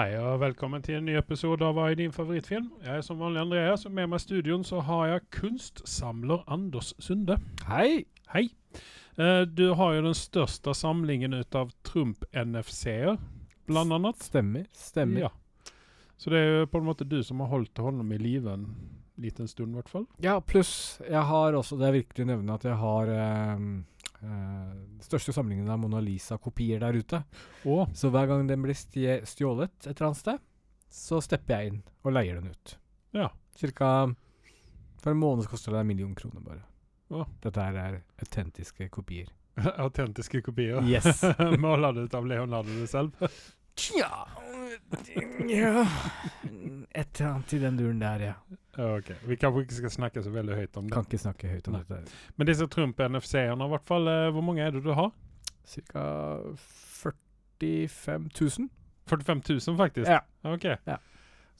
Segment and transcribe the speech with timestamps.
[0.00, 2.70] Hei og velkommen til en ny episode av Hva er din favorittfilm?
[2.80, 6.94] Jeg er som vanlig Andreas, og med meg i studion så har jeg kunstsamler Anders
[7.04, 7.36] Sunde.
[7.68, 8.06] Hei!
[8.32, 8.46] Hei.
[9.20, 13.18] Eh, du har jo den største samlingen ut av Trump-NFC-er,
[13.68, 14.24] blant annet.
[14.24, 14.64] Stemmer.
[14.72, 15.26] Stemmer.
[15.26, 15.74] Ja.
[16.16, 18.70] Så det er jo på en måte du som har holdt honom i live en
[19.20, 20.08] liten stund, i hvert fall.
[20.24, 23.68] Ja, pluss jeg har også Det er viktig å nevne at jeg har eh,
[24.20, 27.22] den største samlingen av Mona Lisa-kopier der ute.
[27.64, 27.88] Oh.
[27.96, 30.42] Så hver gang den blir stjålet et eller annet sted,
[30.90, 32.76] så stepper jeg inn og leier den ut.
[33.16, 33.30] ja.
[33.60, 34.14] Cirka
[35.02, 36.62] For en måned koster det en million kroner, bare.
[37.10, 37.26] Oh.
[37.42, 39.28] Dette her er autentiske kopier.
[39.84, 40.80] Autentiske kopier.
[40.86, 41.24] Yes.
[41.58, 43.16] Måler du ut av Leonardo selv?
[43.76, 44.28] Tja
[45.50, 45.84] Ja
[46.94, 48.34] Et eller annet i den duren der, ja.
[48.80, 49.10] Ok.
[49.26, 50.94] Vi kanskje ikke skal snakke så veldig høyt om det.
[50.94, 51.82] Kan ikke snakke høyt om Nei.
[51.88, 52.18] dette.
[52.38, 55.10] Men disse Trump-NFC-ene, i hvert fall, eh, hvor mange er det du har?
[55.68, 56.02] Cirka
[57.60, 58.68] 45 000.
[59.10, 60.10] 45 000 faktisk?
[60.10, 60.20] Ja.
[60.46, 60.64] Ok.
[60.86, 60.98] Ja.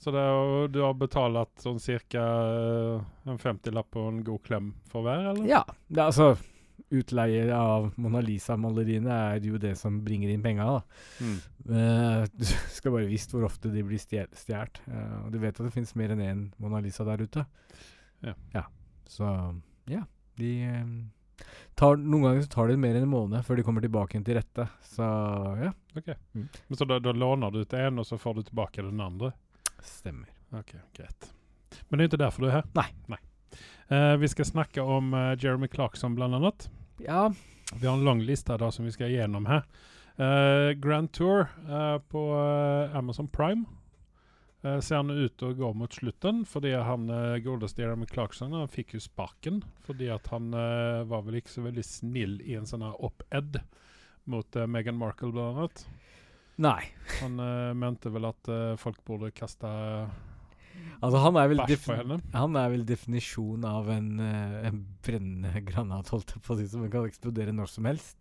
[0.01, 5.05] Så og du har betalt sånn cirka eh, en 50-lapp og en god klem for
[5.05, 5.45] hver, eller?
[5.49, 5.61] Ja.
[5.87, 6.31] Det er altså
[6.91, 10.81] Utleie av Mona Lisa-maleriene er jo det som bringer inn penga.
[11.21, 11.37] Mm.
[11.77, 14.81] Eh, du skal bare visst hvor ofte de blir stjålet.
[14.87, 17.45] Eh, og du vet at det finnes mer enn én Mona Lisa der ute.
[18.53, 18.65] Ja.
[19.09, 19.25] Så
[19.91, 20.03] ja.
[20.39, 20.93] De eh,
[21.79, 24.27] tar, Noen ganger så tar det mer enn en måned før de kommer tilbake igjen
[24.27, 24.67] til rette.
[24.91, 25.07] Så
[25.63, 25.73] ja.
[25.95, 29.33] Men så da, da låner du ut en, og så får du tilbake den andre?
[29.81, 30.29] Stemmer.
[30.55, 31.31] Ok, greit.
[31.87, 32.71] Men det er ikke derfor du er her?
[32.75, 33.21] Nei.
[33.91, 36.69] Eh, vi skal snakke om uh, Jeremy Clarkson, blant annet.
[37.05, 37.33] Ja.
[37.73, 39.65] Vi har en lang liste da som vi skal gjennom her.
[40.19, 43.65] Uh, Grand Tour uh, på uh, Amazon Prime
[44.61, 47.07] ser han ut til å gå mot slutten, fordi han
[47.41, 49.55] godeste Jeremy Clarkson han fikk jo sparken
[49.87, 53.57] fordi at han var vel ikke så veldig snill i en sånn op-ed
[54.29, 55.81] mot Meghan Markle, blant annet.
[56.61, 56.83] Nei.
[57.23, 57.41] Han
[57.81, 59.73] mente vel at folk burde kaste
[61.01, 61.61] Altså, han er vel
[62.35, 66.67] han er vel definisjonen av en, uh, en brennende granat, holdt jeg på å si,
[66.71, 68.17] som kan eksplodere når som helst.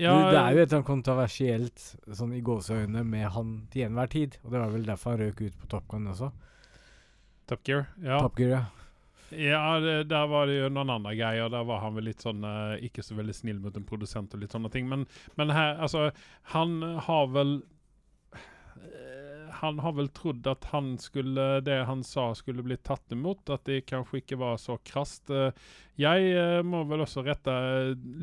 [0.00, 1.86] Ja, det, det er jo et sånn kontroversielt
[2.16, 4.38] sånn i gåseøynene med han til enhver tid.
[4.44, 6.30] Og det var vel derfor han røk ut på Top Gun også.
[7.50, 7.88] Top Gear.
[8.04, 8.62] Ja, Top Gear, ja.
[9.36, 11.50] ja det, der var det jo noen andre greier.
[11.52, 14.44] Der var han vel litt sånn uh, ikke så veldig snill mot en produsent og
[14.44, 14.88] litt sånne ting.
[14.88, 15.04] Men,
[15.40, 16.08] men her, altså
[16.54, 17.56] Han har vel
[18.32, 19.19] eh,
[19.60, 23.50] Han har vel trodd at han skulle det han sa, skulle bli tatt imot.
[23.50, 25.30] At det kanskje ikke var så krast.
[25.30, 25.50] Eh,
[26.00, 27.52] Jeg eh, må vel også rette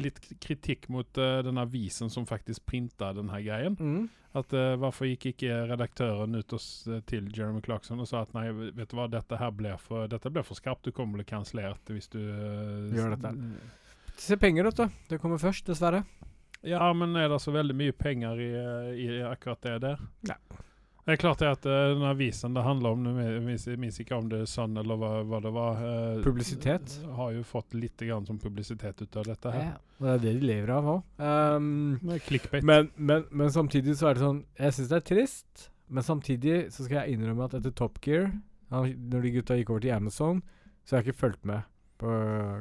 [0.02, 3.76] litt kritikk mot eh, den avisen som faktisk printa denne greien.
[3.80, 4.08] Mm.
[4.38, 8.48] At eh, Hvorfor gikk ikke redaktøren ut oss til Jeremy Clarkson og sa at nei,
[8.52, 11.24] vet du hva, dette her ble for, dette ble for skarpt, du kommer til å
[11.24, 13.34] bli kansellert hvis du eh, Gjør dette.
[14.18, 15.02] Se penger, vet du.
[15.12, 16.04] Det kommer først, dessverre.
[16.66, 20.02] Ja, men er det så veldig mye penger i, eh, i akkurat det der?
[20.32, 20.40] Nei.
[21.08, 24.26] Det er klart det at uh, den avisen det handler om, jeg minns, ikke om
[24.28, 26.98] det er sann eller hva, hva det var eh, Publisitet.
[27.16, 29.70] Har jo fått litt grann som publisitet ut av dette her.
[29.70, 29.78] Ja.
[30.02, 31.06] Og det er det de lever av òg.
[31.16, 31.70] Um,
[32.04, 36.04] Med men, men, men samtidig så er det sånn Jeg syns det er trist, men
[36.04, 38.28] samtidig så skal jeg innrømme at etter Top Gear,
[38.68, 40.44] når de gutta gikk over til Amazon,
[40.84, 41.64] så har jeg ikke fulgt med
[41.98, 42.10] på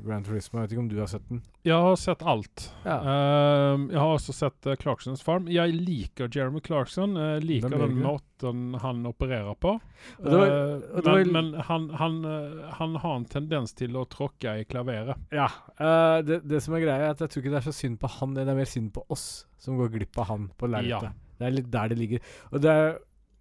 [0.07, 0.59] Grand Turismo.
[0.61, 1.43] Jeg vet ikke om du har sett den?
[1.67, 2.65] Jeg har sett alt.
[2.87, 2.97] Ja.
[3.13, 5.47] Ehm, jeg har også sett uh, Clarksons Farm.
[5.53, 7.17] Jeg liker Jeremy Clarkson.
[7.21, 9.75] Jeg liker den, den måten han opererer på.
[9.77, 13.25] Og det var- Eh, og det var- men men han, han, eh, han har en
[13.25, 15.17] tendens til å tråkke i klaveret.
[15.33, 15.49] Ja.
[15.79, 17.99] eh, det, det som er greia, er at jeg tror ikke det er så synd
[18.01, 21.11] på han, det er mer synd på oss som går glipp av han på lerretet.
[21.13, 21.13] Ja.
[21.39, 22.21] Det er litt der det ligger.
[22.53, 22.99] Og det er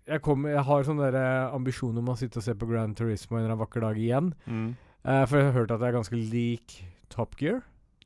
[0.07, 0.99] jeg, kommer, jeg har sånn
[1.55, 4.27] ambisjon om å sitte og se på Grand Turismo en eller annen vakker dag igjen.
[5.05, 6.79] Eh, for jeg har hørt at det er ganske lik
[7.13, 7.61] Top Gear.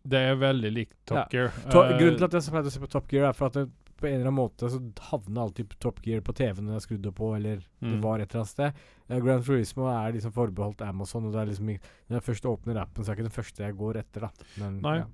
[0.10, 1.28] Det er veldig lik Top Ja.
[1.32, 1.52] Gear.
[1.72, 3.48] To Eh, grunnen til at jeg så pleide å se på Top Gear, er for
[3.48, 6.78] at det, på en eller annen måte så havner alltid Top Gear på TV når
[6.80, 7.66] jeg skrudde på, eller det
[7.98, 8.02] Mm.
[8.02, 8.74] var et eller annet sted.
[9.12, 12.78] Uh, Grand Turismo er liksom forbeholdt Amazon, og det er liksom når jeg først åpner
[12.80, 14.30] appen, så er det ikke den første jeg går etter, da.
[14.58, 14.98] Men, Nei.
[15.00, 15.06] Ja.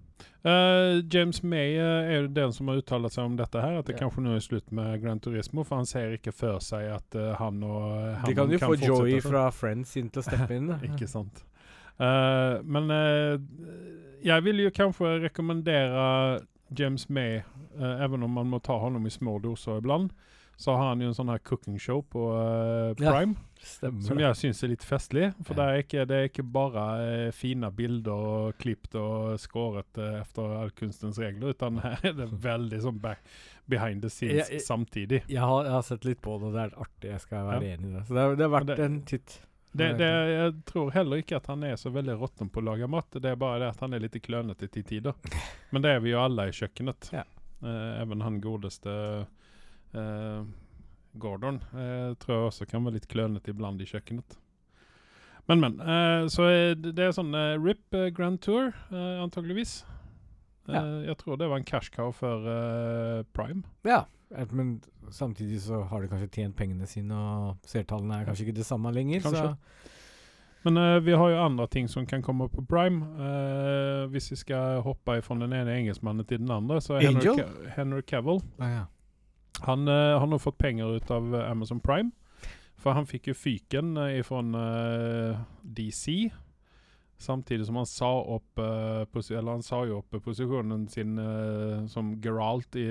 [0.46, 3.96] Uh, James May uh, er den som har uttalt seg om dette her, at det
[4.00, 4.08] Ja.
[4.08, 7.34] kanskje nå er slutt med Grand Turismo, for han ser ikke for seg at uh,
[7.36, 9.32] han og han De kan jo få Joey sånn.
[9.32, 10.70] fra Friends inn til å steppe inn.
[10.86, 11.44] Ikke sant.
[12.00, 13.40] Eh, men uh,
[14.26, 16.42] jeg vil jo kanskje rekommendere
[16.76, 17.38] James May,
[17.80, 20.12] uh, även om man må ta honom i små doser ibland,
[20.58, 24.02] så har han jo en sånn her cooking show på eh, Ja, Prime, Stemmer.
[24.08, 25.26] som jeg syns er litt festlig.
[25.44, 25.58] For Ja.
[25.58, 30.22] det, er ikke, det er ikke bare eh, fine bilder og klippet og skåret eh,
[30.22, 33.20] efter all kunstens regler, utan her er det veldig sånn back
[33.68, 35.22] behind the scenes jeg, jeg- samtidig.
[35.28, 37.12] Jeg har, jeg har sett litt på det, og det er artig.
[37.12, 37.76] Jeg skal være Ja.
[37.76, 38.06] enig i det.
[38.08, 39.42] Så det har vært en titt.
[39.76, 42.88] Det, det, jeg tror heller ikke at han er så veldig råtten på å lage
[42.88, 43.10] mat.
[43.20, 45.18] Det er bare det at han er litt klønete til tider.
[45.76, 47.10] Men det er vi jo alle i kjøkkenet.
[47.16, 47.26] Ja.
[47.66, 48.94] Eh, even han godeste
[49.92, 50.42] eh,
[51.20, 51.60] Gordon.
[51.76, 54.38] Eh, tror jeg også kan være litt klønete iblant i kjøkkenet.
[55.48, 55.76] Men, men.
[55.80, 59.82] Eh, så det er sånn eh, RIP eh, Grand Tour, antageligvis.
[59.86, 59.92] Eh,
[60.74, 60.80] Ja.
[61.06, 62.42] Jeg tror det var en cash cow for
[63.38, 63.62] Prime.
[63.86, 64.00] Ja.
[64.30, 68.66] Men samtidig så har de kanskje tjent pengene sine, og seertallene er kanskje ikke det
[68.66, 69.22] samme lenger.
[69.22, 69.52] Kanskje.
[69.52, 73.06] Så Men uh, vi har jo andre ting som kan komme på Prime.
[73.20, 77.36] Uh, hvis vi skal hoppe fra den ene engelskmannen til den andre, så er Henry,
[77.38, 78.84] Ca Henry Cavill ah, ja.
[79.68, 82.12] Han uh, har nå fått penger ut av Amazon Prime.
[82.82, 84.42] For han fikk jo fyken uh, fra
[85.64, 86.34] DC.
[87.18, 92.16] Samtidig som han sa opp uh, Eller han sa jo opp posisjonen sin uh, som
[92.22, 92.86] Geralt i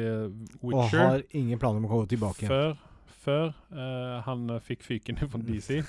[0.62, 0.72] Witcher.
[0.72, 2.48] Og har ingen planer om å gå tilbake.
[2.48, 2.76] Før,
[3.24, 5.82] før uh, han eh, fikk fyken fra DC.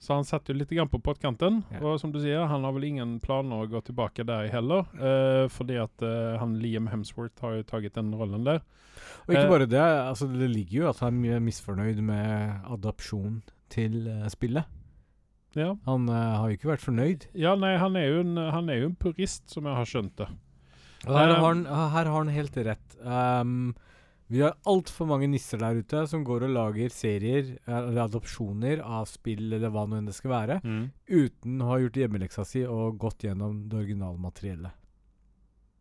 [0.00, 1.58] Så han satt jo litt grann på pottkanten.
[1.74, 1.82] Ja.
[1.84, 4.86] Og som du sier, han har vel ingen planer å gå tilbake der heller.
[4.96, 8.62] eh, fordi at eh, han Liam Hemsworth har jo tatt den rollen der.
[9.26, 13.42] Og ikke Eh, bare det, altså det ligger jo at han er misfornøyd med adopsjon
[13.68, 14.64] til eh, spillet.
[15.58, 15.74] Ja.
[15.86, 17.26] Han uh, har jo ikke vært fornøyd.
[17.34, 20.16] ja, nei, han er, jo en, han er jo en purist, som jeg har skjønt
[20.20, 20.28] det.
[20.30, 20.36] Her,
[21.06, 22.96] Eh, har han, her har han helt rett.
[23.00, 23.72] Um,
[24.30, 28.82] vi har altfor mange nisser der ute som går og lager serier eh, eller adopsjoner
[28.84, 30.60] av spill eller hva nå enn det skal være,
[31.08, 34.76] uten å ha gjort hjemmeleksa si og gått gjennom det originale materiellet.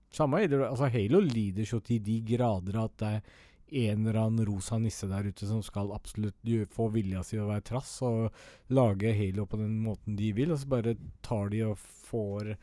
[0.09, 3.35] Samme altså Halo lider så til de grader at det er
[3.71, 6.37] en eller annen rosa nisse der ute som skal absolutt
[6.73, 8.35] få vilja si å være trass og
[8.73, 10.95] lage Halo på den måten de vil, og så bare
[11.25, 11.79] tar de og
[12.09, 12.55] får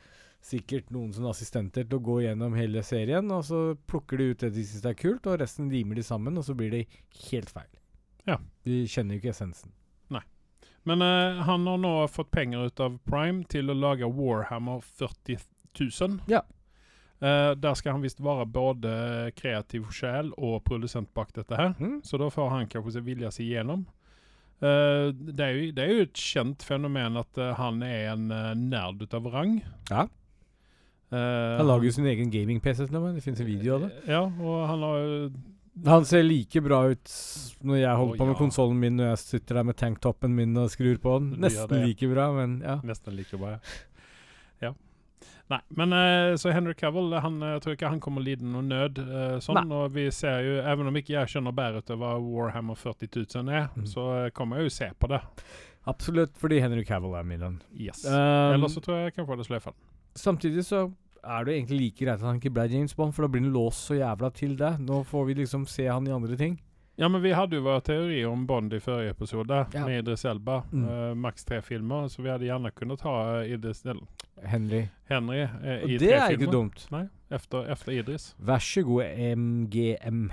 [0.46, 4.44] sikkert noen som assistenter til å gå gjennom hele serien, og så plukker de ut
[4.44, 6.84] det de syns er kult, og resten limer de sammen, og så blir det
[7.30, 7.72] helt feil.
[8.26, 8.38] Ja.
[8.66, 9.74] De kjenner jo ikke essensen.
[10.86, 15.40] Men uh, han har nå fått penger ut av Prime til å lage Warhammer 40
[15.80, 16.20] 000.
[16.30, 16.44] Ja.
[17.16, 18.92] Eh, der skal han visst være både
[19.38, 21.72] kreativ sjel og produsent bak dette her.
[21.78, 22.00] Mm.
[22.04, 23.86] Så da får han kanskje vilja seg igjennom.
[24.56, 28.30] Uh, det, er jo, det er jo et kjent fenomen at uh, han er en
[28.32, 29.58] uh, nerd ut av rang.
[29.90, 30.06] Ja.
[31.10, 32.88] Eh, Han lager jo sin egen gaming-PC.
[32.90, 33.90] Det finnes en video av det.
[34.10, 35.18] Ja, og han har jo
[35.86, 37.10] Han ser like bra ut
[37.60, 38.38] når jeg holder oh, på med ja.
[38.38, 41.34] konsollen min når jeg sitter der med tanktoppen min og skrur på den.
[41.44, 42.78] Nesten like bra, men ja.
[42.86, 43.60] Nesten like bra, ja.
[45.48, 48.42] Nei, men uh, så Henry Cavill han, eh, jeg tror ikke han kommer å lide
[48.50, 48.98] noe nød.
[48.98, 52.74] Uh, sånn, og vi ser jo, Even om ikke jeg skjønner bedre ut hva Warhammer
[52.74, 53.12] 40
[53.44, 53.86] 000 er, Mm.
[53.86, 55.20] så eh, kommer jeg jo se på det.
[55.86, 57.44] Absolutt, fordi Henry Cavill er med.
[57.78, 58.02] Yes.
[58.04, 59.72] Um, Ellers så tror jeg kanskje kan få det sløyfa.
[60.18, 60.80] Samtidig så
[61.22, 63.52] er det egentlig like greit at han ikke ble James Bond, for da blir han
[63.54, 64.72] låst så jævla til det.
[64.82, 66.58] Nå får vi liksom se han i andre ting.
[66.98, 69.84] Ja, men vi hadde jo våre teorier om Bond i forrige episode, Ja.
[69.84, 70.62] med Idris Elba.
[70.72, 70.84] Mm.
[70.88, 74.06] Uh, maks tre filmer, så vi hadde gjerne kunnet ha eh, Idris, eller
[74.42, 74.86] Henry.
[75.10, 76.52] Henry eh, Og i det tre er ikke filmer.
[76.52, 76.86] dumt.
[76.90, 78.34] Nei, efter, efter Idris.
[78.40, 79.04] God,
[79.36, 80.30] MGM,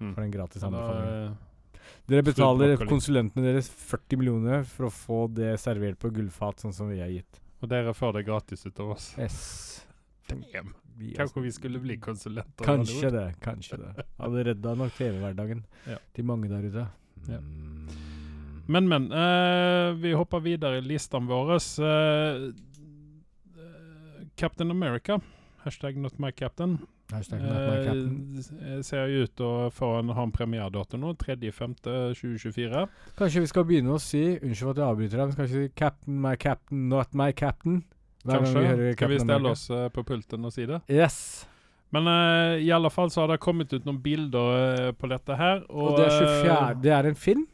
[0.00, 0.14] Mm.
[0.14, 1.28] for en gratis anbefaling.
[1.28, 6.72] eh, Dere betaler konsulentene deres 40 millioner for å få det servert på gullfat, sånn
[6.72, 7.40] som vi har gitt.
[7.62, 9.14] og dere får det gratis ut av oss.
[9.18, 9.84] Yes.
[10.28, 10.72] Damn.
[11.00, 12.64] Vi, Kanskje vi skulle bli konsulenter?
[12.66, 13.26] Kanskje det.
[13.40, 14.04] Kanskje det.
[14.20, 15.62] Hadde redda nok TV-hverdagen
[15.92, 15.96] Ja.
[16.12, 16.86] til mange der ute.
[17.28, 17.38] Ja.
[17.40, 17.88] Mm.
[18.70, 19.06] Men, men.
[19.12, 21.56] Uh, vi hopper videre i listene våre.
[21.56, 22.52] Eh,
[24.36, 25.16] Captain America.
[25.64, 26.78] Hashtag not my captain.
[27.10, 28.44] Hashtag not my captain.
[28.60, 31.14] Uh, ser ut til å få en, ha en premieredato nå.
[31.24, 32.84] 3.5.2024.
[33.18, 35.72] Kanskje vi skal begynne å si Unnskyld at jeg avbryter deg, men skal vi si
[35.74, 37.82] 'Captain, my captain, not my captain'?
[38.26, 38.92] Kanskje.
[38.96, 40.80] Skal vi stelle oss eh, på pulten og si det?
[40.92, 41.46] Yes.
[41.90, 45.34] Men uh, i alle fall så har det kommet ut noen bilder uh, på dette
[45.38, 45.64] her.
[45.70, 46.50] Og, Og det er 24.
[46.52, 47.46] eh, Det er en film,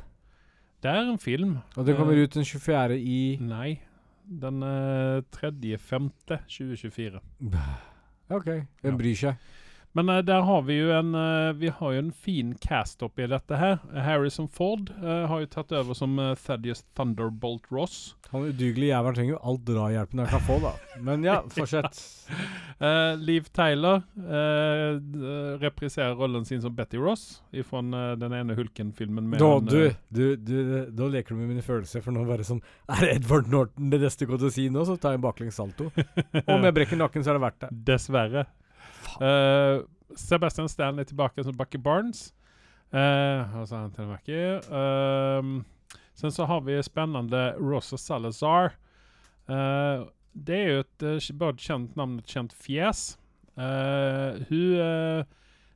[0.83, 1.55] det er en film.
[1.77, 2.99] og det kommer uh, ut den 24.
[3.01, 3.79] i Nei.
[4.27, 7.21] Den uh, 3.5.2024.
[8.35, 8.47] OK,
[8.83, 8.91] Ja.
[8.99, 9.35] bryr seg?
[9.97, 13.25] Men uh, der har vi jo en uh, Vi har jo en fin cast oppi
[13.31, 13.79] dette her.
[14.05, 18.15] Harrison Ford eh, har jo tatt over som uh, Thaddeus Thunderbolt Ross.
[18.29, 20.73] Han udugelige jævelen trenger jo all drahjelpen han kan få, da.
[21.01, 22.01] Men ja, fortsett.
[23.23, 24.03] Liv Tyler
[25.63, 27.39] repriserer rollen sin som Betty Ross
[27.71, 27.81] fra
[28.19, 29.31] den ene Hulken-filmen.
[29.31, 30.59] med Nå, han, du, du, du,
[30.91, 32.61] da leker du med mine følelser, for nå bare sånn
[32.99, 35.27] Er Edward Norton det neste du kommer til å si nå, så tar jeg en
[35.29, 35.89] baklengs salto.
[36.43, 37.75] Om jeg brekker nakken, så er det verdt det.
[37.95, 38.49] Dessverre.
[39.21, 39.83] Eh,
[40.17, 42.31] Sebastian Stan er tilbake som Bucky Barnes.
[42.95, 44.43] Uh, og så han til Bucky.
[44.71, 48.77] Uh, sen så har vi spennende Rosa Salazar.
[49.51, 53.09] Uh, det er jo et uh, både kjent navn og et kjent fjes.
[53.57, 55.25] Eh, hun uh,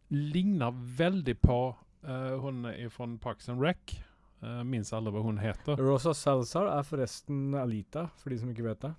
[0.08, 1.58] ligner veldig på
[2.04, 3.96] uh, hun fra Parks and Rec.
[4.40, 5.80] Uh, minns aldri hva hun heter.
[5.80, 8.92] Rosa Salazar er forresten Alita, for de som ikke vet det.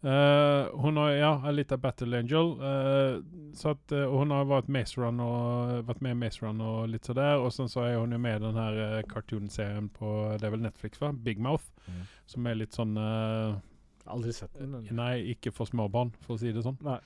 [0.00, 2.62] Eh, hon har, ja, Alita Battle Angel.
[2.62, 3.22] Uh,
[3.54, 6.88] så att, uh, hon har varit Maze Run och varit med i Maze Run och
[6.88, 7.38] lite sådär.
[7.38, 10.50] Och sen så är hon ju med i den här uh, cartoon-serien på, det är
[10.50, 11.12] väl Netflix va?
[11.12, 11.64] Big Mouth.
[11.86, 12.00] Mm.
[12.26, 13.56] Som är lite sån, eh,
[14.04, 14.74] Aldri sett den.
[14.74, 14.92] Eller?
[14.92, 16.78] Nei, ikke for småbarn, for å si det sånn.
[16.84, 16.98] Nei.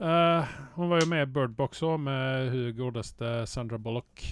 [0.00, 4.24] Eh, hon var jo med i Bird Box òg, med hun godeste Sandra Bullock.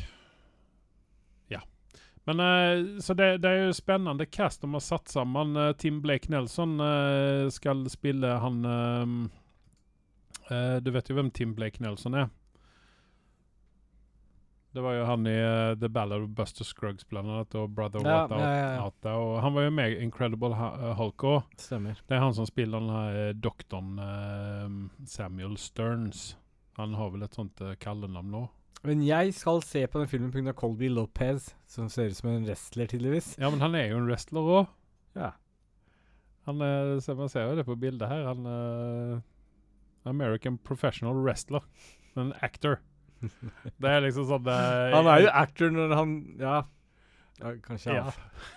[2.29, 5.57] Men eh, så det, det er jo spennende cast de har satt sammen.
[5.57, 8.59] Eh, Tim Blake Nelson uh, skal spille han
[10.49, 12.29] eh, Du vet jo hvem Tim Blake Nelson er?
[14.77, 18.05] Det var jo han i uh, The Ballad of Buster Scruggs blant annet, og Brother
[18.05, 18.85] Ja, What ja, ja.
[18.85, 19.41] Out There.
[19.41, 21.57] Han var jo med i Incredible eh, Hulk òg.
[21.57, 26.37] Det er han som spiller den her doktoren doktorn eh, Samuel Stearns.
[26.77, 28.45] Han har vel et sånt uh, kallenavn nå.
[28.87, 30.55] Men jeg skal se på den filmen pga.
[30.57, 33.33] Colby Lopez, som ser ut som en wrestler, tydeligvis.
[33.41, 34.69] Ja men han er jo en wrestler òg.
[35.19, 35.33] Ja.
[36.49, 38.25] Han er, man ser jo det på bildet her.
[38.31, 39.19] Han er
[40.09, 41.65] American professional wrestler.
[42.17, 42.79] En actor.
[43.83, 46.59] Det er liksom sånn eh, Han er jo actor når han Ja.
[47.39, 48.05] Ja kanskje ja.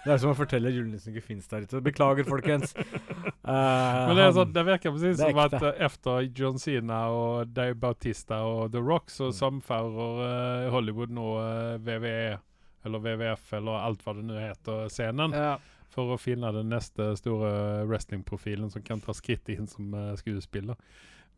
[0.06, 1.82] Det er som å fortelle at julenissen ikke fins der ute.
[1.86, 2.74] Beklager, folkens.
[2.76, 3.52] Uh,
[4.08, 7.52] Men det, er sånn, det virker precis det som at eh, efter John Cena og
[7.56, 9.36] Dave Bautista og The Rock så Mm.
[9.38, 12.40] samfører uh, Hollywood nå uh, VVE,
[12.86, 15.32] eller WWF eller alt hva det nå heter, scenen.
[15.38, 15.54] ja.
[15.92, 20.78] For å finne den neste store wrestlingprofilen som kan ta skritt inn som skuespiller.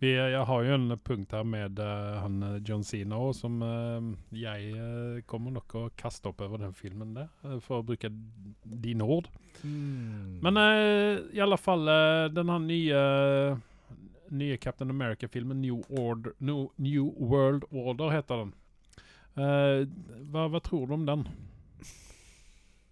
[0.03, 3.61] Vi, jeg har jo en punkt her med uh, han eh, John Cena òg, som
[3.63, 7.29] uh, jeg kommer nok å kaste opp over den filmen der,
[7.63, 8.11] for å bruke
[8.83, 9.29] dine ord.
[9.61, 10.41] Mm.
[10.43, 11.87] Men i alle fall,
[12.35, 13.03] den her nye
[14.33, 15.79] nye Captain America-filmen New,
[16.43, 18.53] New, New World Order heter den.
[19.37, 21.27] Hva, hva tror du om den?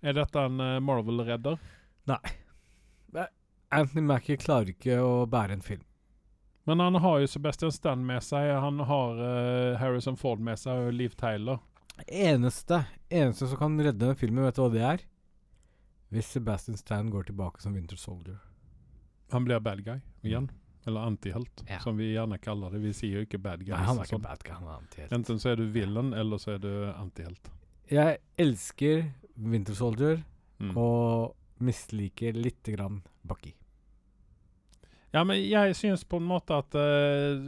[0.06, 1.58] Er dette en Marvel-redder?
[2.14, 2.22] Nei.
[3.72, 5.88] Anthony Mackie klarer ikke å bære en film.
[6.70, 10.88] Men han har jo Sebastian Stan med seg, han har uh, Harrison Ford med seg
[10.88, 11.58] og Liv Tyler.
[12.08, 15.04] Eneste Eneste som kan redde den filmen, vet du hva det er?
[16.12, 18.38] Hvis Sebastian Stan går tilbake som Winter Soldier.
[19.32, 20.50] Han blir bad guy igjen.
[20.86, 21.78] Eller antihelt, Ja.
[21.80, 22.80] som vi gjerne kaller det.
[22.82, 23.70] Vi sier jo ikke bad guy.
[23.76, 24.18] Nei, han er sånn.
[24.20, 25.12] ikke bad guy, han er antihelt.
[25.14, 27.52] Enten så er du villain, eller så er du antihelt.
[27.92, 30.24] Jeg elsker Winter Soldier
[30.62, 30.76] Mm.
[30.78, 33.54] og misliker lite grann Bucky.
[35.12, 37.42] Ja, men jeg syns på en måte at uh,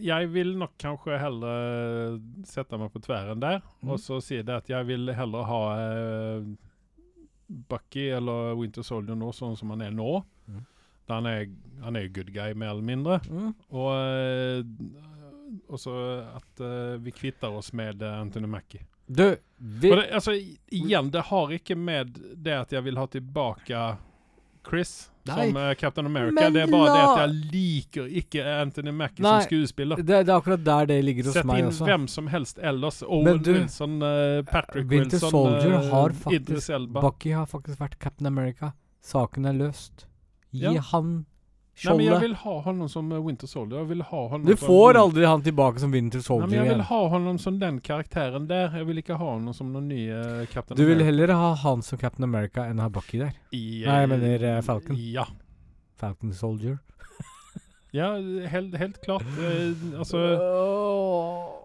[0.00, 2.16] Jeg vil nok kanskje heller
[2.48, 3.90] sette meg på tverren der, Mm.
[3.92, 6.46] og så si det at jeg vil heller ha uh,
[7.68, 10.22] Bucky eller Winter Soldier nå, sånn som han er nå.
[10.48, 10.60] Mm.
[11.12, 11.48] Han er,
[11.82, 13.18] han er good guy, mer eller mindre.
[13.68, 15.12] Og, uh,
[15.68, 15.92] også
[16.38, 18.80] at eh, vi kvitter oss med eh, Anthony Mackie.
[19.04, 20.32] Du, vi det, altså,
[20.72, 23.82] igjen, det har ikke med det at jeg vil ha tilbake
[24.68, 26.34] Chris Nei, som uh, Captain America.
[26.34, 29.96] men det er bare det at jeg liker ikke Anthony Mackie som skuespiller.
[30.02, 33.02] det, det er akkurat der det ligger hos Sett meg inn hvem som helst ellers.
[33.06, 37.04] Owen du, Wilson, uh, Patrick Winter Wilson, Soldier eh, har Idris faktisk Elba.
[37.06, 38.72] Bucky har faktisk vært Captain America.
[39.02, 40.08] Saken er løst.
[40.52, 40.80] Gi Ja.
[40.92, 41.24] han
[41.84, 43.78] Nei, men jeg vil ha han som eh, Winter Soldier.
[43.80, 46.58] Jeg vil ha honom Du som- får aldri han tilbake som Winter Nei, Soldier men
[46.66, 48.68] jeg vil ha han som den karakteren der.
[48.76, 50.82] Jeg vil ikke ha han som noen nye Captain America.
[50.82, 53.32] Du vil heller ha han som Captain America enn ha Bucky der.
[53.52, 54.96] I, Nei, jeg mener, eh, Falcon.
[55.00, 55.24] Ja.
[55.96, 56.78] Falcon Soldier.
[57.92, 58.14] Ja,
[58.48, 59.26] helt, helt klart.
[59.38, 60.20] Eh, altså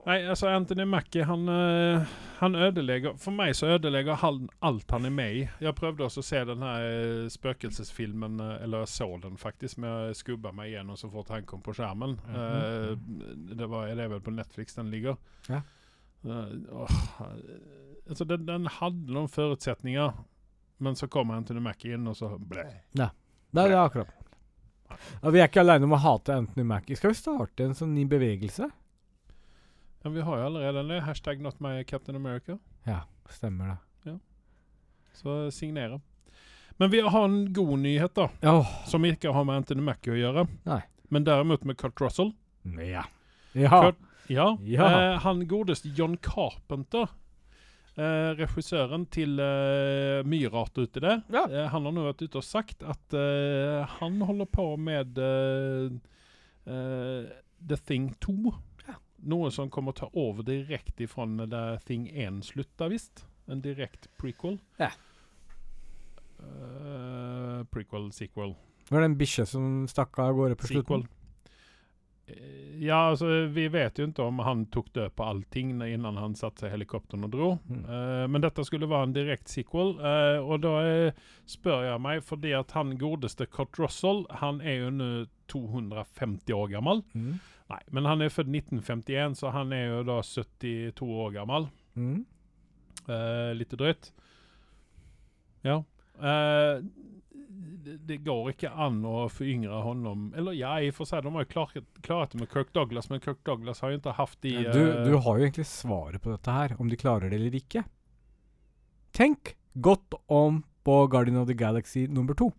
[0.07, 2.03] Nei, altså Anthony Mackie, han, eh,
[2.39, 5.41] han ødelegger For meg så ødelegger han alt han er med i.
[5.63, 9.79] Jeg prøvde også å se den her eh, spøkelsesfilmen, eh, eller jeg så den faktisk,
[9.83, 12.15] men jeg skubba meg igjennom så fort han kom på skjermen.
[12.27, 12.93] Eh,
[13.55, 15.19] det, var, det er vel på Netflix den ligger.
[15.47, 15.63] Ja.
[16.27, 16.95] Åh,
[18.09, 20.15] altså den, den hadde noen forutsetninger,
[20.83, 22.67] men så kommer Anthony Mackie inn, og så ble.
[23.55, 24.26] Nei, det er akkurat.
[25.21, 26.95] Ja, vi er ikke aleine om å hate Anthony Mackie.
[26.95, 28.69] Skal vi starte en sånn ny bevegelse?
[30.03, 32.57] Ja, vi har jo allerede en Hashtag not my Captain America.
[32.87, 33.01] Ja,
[33.33, 33.77] stemmer det.
[35.17, 35.99] Så signere.
[36.77, 38.27] Men vi har en god nyhet, da.
[38.45, 38.67] Oh.
[38.85, 40.43] Som ikke har med Anthony Mackie å gjøre.
[40.67, 40.81] Nei.
[41.09, 42.33] Men derimot med Kurt Russell.
[42.77, 43.03] ja.
[43.57, 43.69] Ja.
[43.81, 44.57] Kurt- Ja.
[44.61, 44.85] Ja.
[45.13, 47.07] Eh, han godeste John Carpenter,
[47.97, 51.45] eh, regissøren til eh, mye rart uti der, Ja.
[51.49, 55.89] eh, han har nå vært ute og sagt at eh, han holder på med eh,
[56.69, 57.29] eh,
[57.67, 58.53] The Thing 2.
[59.27, 63.25] Noe som kommer å ta over direkte fra der Thing 1 slutta, visst.
[63.49, 64.59] En direkte prequel.
[64.79, 64.91] Ja.
[66.39, 68.53] Eh, prequel, sequel.
[68.89, 70.83] Var det en bikkje som stakk av gårde på Sequel.
[70.85, 71.07] slutten?
[72.27, 76.35] Eh, Ja, altså, vi vet jo ikke om han tok død på allting innan han
[76.37, 77.49] satte seg i helikopteren og dro.
[77.69, 77.83] Mm.
[77.87, 82.21] Uh, men dette skulle være en direkte sequel, eh, og da eh, spør jeg meg,
[82.25, 85.09] fordi at han godeste Kurt Russell, han er jo nå
[85.49, 87.01] 250 år gammel.
[87.15, 87.37] Mm.
[87.71, 91.69] Nei, men han er født 1951, så han er jo da 72 år gammel.
[91.97, 92.25] Mm.
[93.55, 94.09] Litt drøyt.
[95.63, 95.81] Ja.
[97.57, 101.49] Det, går ikke an å foryngre honom Eller ja, i for seg, de har jo
[101.49, 104.73] klart, klart det med Kirk Douglas, men Kirk Douglas har jo ikke hatt de Ja,
[104.75, 107.57] du, eh, du har jo egentlig svaret på dette her, om de klarer det eller
[107.57, 107.85] ikke.
[109.17, 112.51] Tenk godt om på Guardian of the Galaxy nummer to.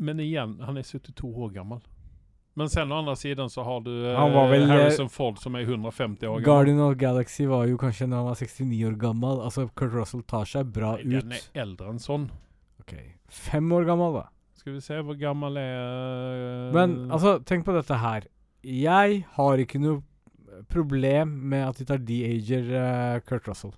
[0.00, 1.80] Men igjen, han er 72 år gammel.
[2.60, 6.28] Men sen å andra sidan så har du eh, eh, Harrison Ford som er 150
[6.28, 6.44] år gammel.
[6.44, 9.40] Guardian of Galaxy var jo kanskje når han var 69 år gammel.
[9.46, 11.32] Altså, Kurt Russell tar seg bra den ut.
[11.38, 12.28] er eldre enn sånn.
[12.82, 12.92] Ok,
[13.30, 14.26] Fem år gammel, da.
[14.60, 18.28] Skal vi se, hvor gammel er eh, Men altså, tenk på dette her.
[18.60, 20.02] Jeg har ikke noe
[20.68, 23.72] problem med at de tar de-ager uh, Kurt Russell.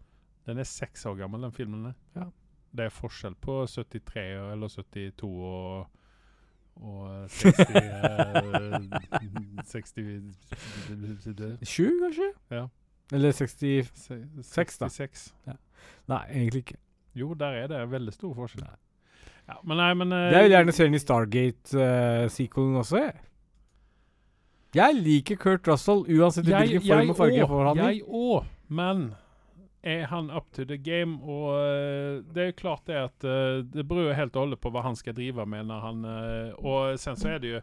[0.49, 1.93] Den er seks år gammel, den filmen.
[2.17, 2.27] Ja.
[2.75, 4.25] Det er forskjell på 73
[4.57, 6.02] eller 72 og,
[6.77, 8.81] og 60 eh,
[9.65, 10.23] 60
[11.63, 12.29] 7, kanskje?
[12.51, 12.67] Ja.
[13.13, 14.89] Eller 60 se- Seks, da.
[14.89, 15.27] 66.
[16.09, 16.79] Nei, egentlig ikke.
[17.15, 18.65] Jo, der er det veldig stor forskjell.
[19.49, 23.15] Ja, men nei, men uh, Jeg vil gjerne se den i Stargate-sequelen også, jeg.
[24.75, 27.83] Jeg liker Kurt Russell uansett hvilken form og farge jeg får han i.
[27.91, 29.03] Jeg òg, men
[29.83, 31.19] er han up to the game?
[31.23, 34.85] Og eh, det er jo klart det at eh, det beror helt og på hva
[34.87, 37.61] han skal drive med når han eh, Og sen så er det jo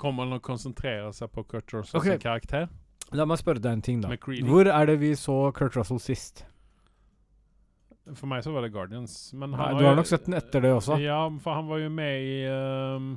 [0.00, 2.16] Kommer han å konsentrere seg på Kurt Russell okay.
[2.20, 2.70] karakter?
[3.12, 4.08] La meg spørre deg en ting, da.
[4.08, 4.46] McCready.
[4.48, 6.46] Hvor er det vi så Kurt Russell sist?
[8.16, 9.14] For meg så var det Guardians.
[9.36, 10.96] Men Nei, du har nok sett den etter det også.
[11.02, 13.12] Ja, for han var jo med i ehm,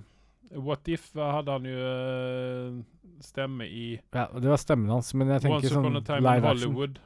[0.67, 5.47] What If hadde han jo uh, stemme i Ja, Det var stemmen hans, men jeg
[5.47, 6.50] tenker sånn live action.
[6.51, 7.00] Hollywood.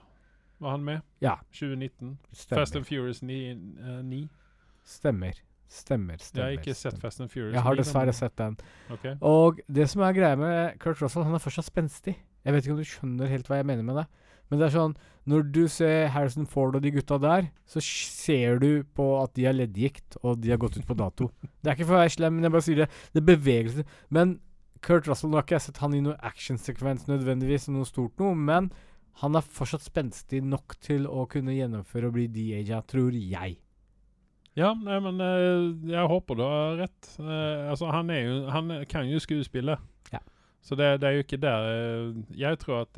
[0.59, 1.05] Var han med?
[1.23, 1.37] Ja.
[1.55, 2.17] 2019.
[2.49, 3.37] Fast and Furious 9.
[3.79, 4.27] Uh, 9.
[4.85, 5.37] Stemmer.
[5.69, 6.17] Stemmer.
[6.35, 6.97] Jeg har ikke sett.
[6.99, 7.53] Fast and Furious.
[7.53, 8.57] Jeg har dessverre sett den.
[8.91, 9.05] Ok.
[9.21, 12.15] Og det som er greia med Kurt Russell, han er fortsatt spenstig.
[12.43, 14.07] Jeg vet ikke om du skjønner helt hva jeg mener med det.
[14.49, 14.95] Men det er sånn
[15.29, 19.45] Når du ser Harrison Ford og de gutta der, så ser du på at de
[19.45, 21.29] har leddgikt, og de har gått ut på dato.
[21.61, 22.87] Det er ikke for å være slem, men jeg bare sier det.
[23.13, 23.85] Det er bevegelse.
[24.09, 24.39] Men
[24.81, 28.33] Kurt Russell, nå har ikke jeg sett han i noe actionsekvens nødvendigvis, noe stort noe,
[28.33, 28.71] men
[29.19, 33.59] han er fortsatt spenstig nok til å kunne gjennomføre og bli DAJ, tror jeg.
[34.57, 37.13] Ja, nei, men eh, jeg håper du har rett.
[37.21, 39.77] Eh, altså, han, jo, han kan jo skuespille.
[40.11, 40.21] Ja.
[40.65, 42.97] Så det, det er jo ikke der eh, Jeg tror at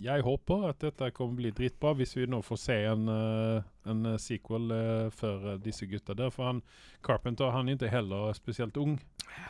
[0.00, 4.72] Jeg håper at dette kommer bli dritbra, hvis vi nå får se en, en sequel
[5.16, 6.32] for disse gutta der.
[6.32, 6.62] For han
[7.04, 8.96] Carpenter han er ikke heller spesielt ung.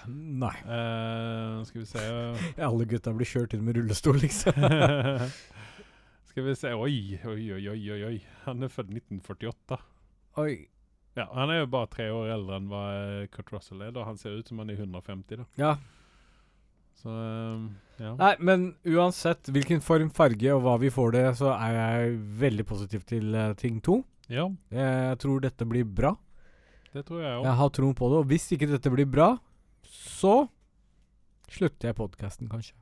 [0.09, 0.55] Nei.
[0.67, 2.03] Uh, skal vi se
[2.71, 4.59] Alle gutta blir kjørt inn med rullestol, liksom.
[6.39, 8.19] Skal vi se Oi, oi, oi, oi, oi.
[8.45, 9.79] Han er født 1948.
[10.39, 10.53] Oi.
[11.19, 12.83] Ja, Han er jo bare tre år eldre enn hva
[13.35, 13.91] Kurt Russell er.
[13.91, 15.41] da Han ser ut som han er 150.
[15.41, 15.73] da Ja.
[17.03, 17.67] Så um,
[17.99, 18.13] ja.
[18.23, 22.69] Nei, men uansett hvilken form, farge og hva vi får det, så er jeg veldig
[22.71, 24.05] positiv til uh, ting to.
[24.31, 26.15] ja, Jeg tror dette blir bra.
[26.95, 27.49] det tror jeg òg.
[27.51, 28.23] Jeg har troen på det.
[28.23, 29.33] Og hvis ikke dette blir bra,
[29.83, 30.45] så
[31.51, 32.79] slutter jeg podkasten, kanskje.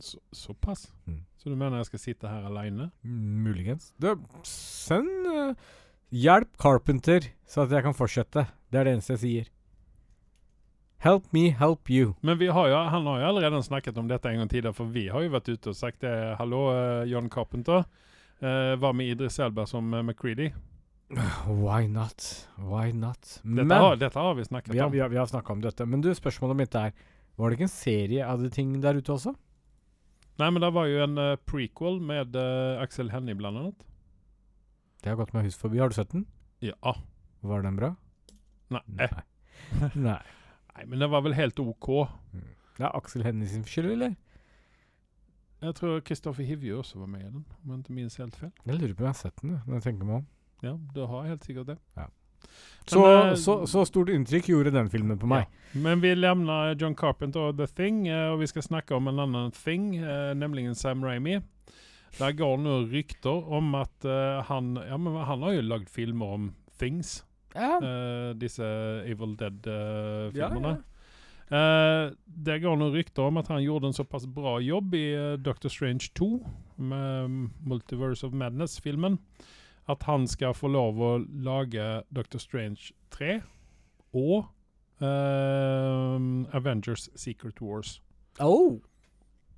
[0.00, 0.88] Så, såpass?
[1.06, 1.20] Mm.
[1.36, 2.90] Så du mener jeg skal sitte her aleine?
[3.04, 3.92] Muligens.
[4.00, 4.14] Du,
[4.48, 5.54] send uh,
[6.10, 8.46] Hjelp Carpenter, så at jeg kan fortsette.
[8.72, 9.50] Det er det eneste jeg sier.
[11.00, 12.14] Help me, help you.
[12.20, 14.90] Men vi har jo, han har jo allerede snakket om dette en gang tidligere, for
[14.92, 16.12] vi har jo vært ute og sagt det.
[16.40, 17.86] Hallo, uh, John Carpenter.
[18.40, 20.50] Uh, var med Idris Elba som uh, McCready.
[21.46, 22.48] Why not?
[22.56, 23.20] Why not?
[23.42, 24.92] Dette, Men har, dette har vi snakket vi har, om.
[24.92, 25.86] vi har, vi har snakka om dette.
[25.86, 26.92] Men du, spørsmålet mitt er
[27.36, 29.34] Var det ikke en serie av de ting der ute også?
[30.40, 33.82] Nei, men det var jo en uh, prequel med uh, Axel Hennie, blant annet.
[35.00, 35.80] Det har gått meg hus forbi.
[35.80, 36.24] Har du sett den?
[36.64, 36.94] Ja.
[37.44, 37.94] Var den bra?
[38.72, 38.80] Nei.
[38.96, 39.10] Nei.
[40.08, 40.20] Nei.
[40.70, 41.90] Nei, men det var vel helt OK.
[42.78, 44.16] Det er Aksel Hennie sin skyld, eller?
[45.60, 48.52] Jeg tror Kristoffer Hivju også var med i den, om jeg ikke minnes helt feil.
[48.64, 50.26] Jeg lurer på om jeg har sett den, når jeg tenker meg om.
[50.64, 51.76] Ja, du har helt sikkert det.
[52.90, 55.46] Så, eh, så, så stort inntrykk gjorde den filmen på meg.
[55.72, 59.22] Men vi levner John Carpenter og The Thing, eh, og vi skal snakke om en
[59.22, 61.38] annen thing, eh, nemlig Sam Raimi.
[62.18, 64.02] Der går nå rykter om at
[64.48, 66.48] han Ja, men han har jo lagd filmer om
[66.80, 67.20] Things.
[67.54, 67.78] Ja.
[67.78, 68.66] Uh, disse
[69.06, 70.76] Evil Dead-filmene.
[70.76, 70.86] ja.
[71.50, 75.32] Uh, det går noen rykter om at han gjorde en såpass bra jobb i uh,
[75.34, 76.28] Doctor Strange 2,
[76.78, 79.18] med Multiverse of Madness-filmen,
[79.88, 81.10] at han skal få lov å
[81.44, 83.40] lage Doctor Strange 3
[84.14, 84.50] og
[85.02, 86.16] uh,
[86.56, 88.00] Avengers Secret Wars.
[88.40, 88.80] Oh.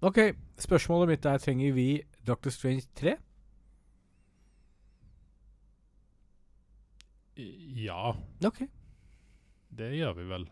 [0.03, 0.19] OK.
[0.59, 1.89] Spørsmålet mitt er trenger vi
[2.27, 3.17] Doctor Strange 3?
[7.83, 8.13] Ja,
[8.45, 8.67] OK.
[9.73, 10.45] det gjør vi vel.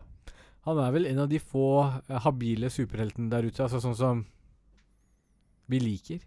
[0.65, 4.23] Han er vel en av de få eh, habile superheltene der ute, altså sånn som
[5.71, 6.21] vi liker.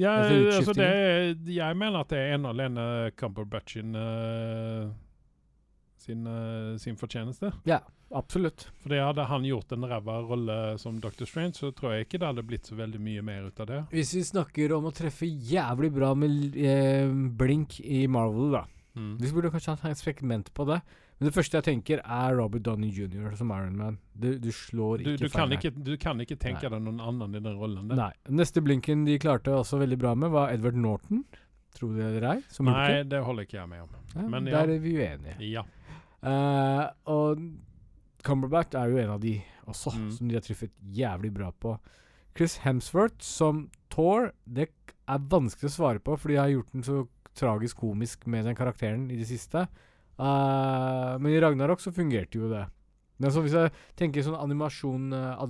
[0.00, 2.86] Ja, altså det jeg mener at det er ene og alene
[3.18, 4.88] Cumberbatch sin, eh,
[6.02, 7.52] sin, eh, sin fortjeneste.
[8.14, 8.68] Absolutt.
[8.82, 11.24] Fordi hadde han gjort en ræva rolle som Dr.
[11.26, 13.80] Strange, så tror jeg ikke det hadde blitt så veldig mye mer ut av det.
[13.94, 18.64] Hvis vi snakker om å treffe jævlig bra med eh, blink i Marvel, da.
[18.94, 19.16] Mm.
[19.18, 20.78] Vi burde kanskje ha et segment på det.
[21.18, 23.30] Men det første jeg tenker, er Robert Downey jr.
[23.38, 23.98] som Iron Man.
[24.18, 25.58] Du, du slår ikke du, du feil her.
[25.60, 28.00] ikke, du kan ikke tenke deg noen annen i den rollen der.
[28.00, 28.12] Nei.
[28.34, 31.22] Neste blinken de klarte også veldig bra med, var Edward Norton.
[31.74, 32.42] Tror dere det er?
[32.54, 33.08] Som Nei, det?
[33.14, 33.94] det holder ikke jeg med om.
[34.14, 34.58] Ja, men ja.
[34.64, 35.36] Der er vi uenige.
[35.52, 35.62] Ja.
[36.24, 37.40] Uh, og
[38.24, 39.36] Cumberbatch er jo en av de
[39.68, 40.10] også, Mm.
[40.12, 41.78] som de har truffet jævlig bra på.
[42.36, 44.68] Chris Hemsworth som Thor, det
[45.08, 47.06] er vanskelig å svare på, fordi jeg har gjort den så
[47.38, 49.66] tragisk komisk med den karakteren i det siste.
[50.18, 52.64] Eh, men i Ragnarok så fungerte jo det.
[53.22, 55.44] Men så hvis jeg tenker sånn animasjon, eh,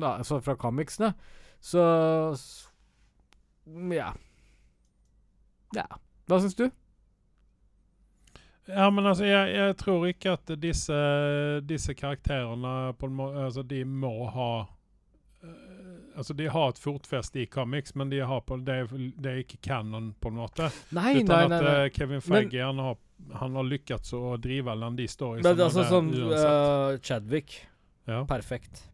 [0.00, 1.14] da, altså fra comicsene,
[1.60, 1.84] så
[3.66, 4.12] Ja.
[5.74, 5.86] Ja.
[6.26, 6.68] Hva syns du?
[8.66, 10.96] Ja, men altså, jeg, jeg tror ikke at disse,
[11.62, 14.50] disse karakterene på en må, altså, de må ha
[16.16, 18.88] Altså, de har et fotfeste i comics, men de har på, det, er,
[19.20, 20.70] det er ikke canon, på en måte.
[20.96, 21.60] Nei, Utan nei, nei.
[21.60, 22.96] at uh, Kevin Feige han har,
[23.42, 27.58] han har lyckats å drive alle de storiesene Men altså sånn uh, Chadwick.
[28.08, 28.22] ja.
[28.28, 28.86] Perfekt.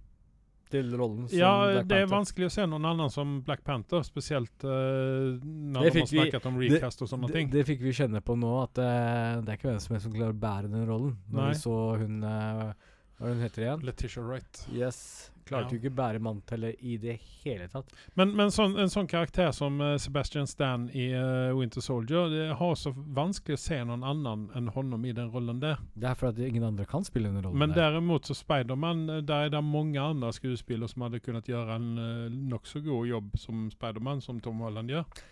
[0.73, 4.01] Til rollen som Ja, Black det er vanskelig å se noen annen som Black Panther,
[4.09, 7.51] spesielt uh, når Det de har snakket om recast og sånne det, ting.
[7.53, 10.15] det fikk vi kjenne på nå, at uh, det er ikke hvem som helst som
[10.17, 11.13] klarer å bære den rollen.
[11.29, 11.51] Når Nei.
[11.53, 12.89] vi så hun eh,
[13.23, 13.85] Hva hun heter igjen?
[13.87, 14.65] Letitia Wright.
[14.75, 15.31] Yes.
[15.47, 15.79] Klarte Ja.
[15.79, 17.91] jo ikke bære mantellet i det hele tatt.
[18.19, 22.47] Men, men sånn, en sånn karakter som uh, Sebastian Stan i uh, Winter Soldier, det
[22.59, 25.83] har så vanskelig å se noen annen enn honom i den rollen der.
[25.95, 27.59] Det er fordi ingen andre kan spille den rollen.
[27.59, 27.93] Men der.
[27.95, 31.91] derimot så Spiderman, eh, der er det mange andre skuespillere som hadde kunnet gjøre en
[31.99, 35.23] uh, nokså god jobb som Spiderman, som Tom Holland gjør.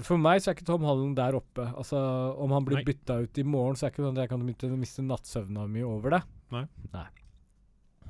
[0.00, 1.68] For meg så er ikke Tom Holland der oppe.
[1.76, 2.00] Altså,
[2.40, 5.04] Om han blir bytta ut i morgen, så er ikke sånn at jeg kan miste,
[5.04, 6.26] nattsøvna mi over det.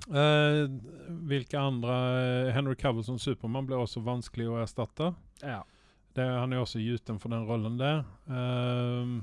[0.06, 0.60] Eh,
[1.28, 5.12] hvilke andre eh, Henry Cavill som Supermann ble også vanskelig å erstatte.
[5.42, 5.62] Ja.
[6.16, 8.00] Det, han er også gjuten for den rollen der.
[8.26, 9.20] Uh,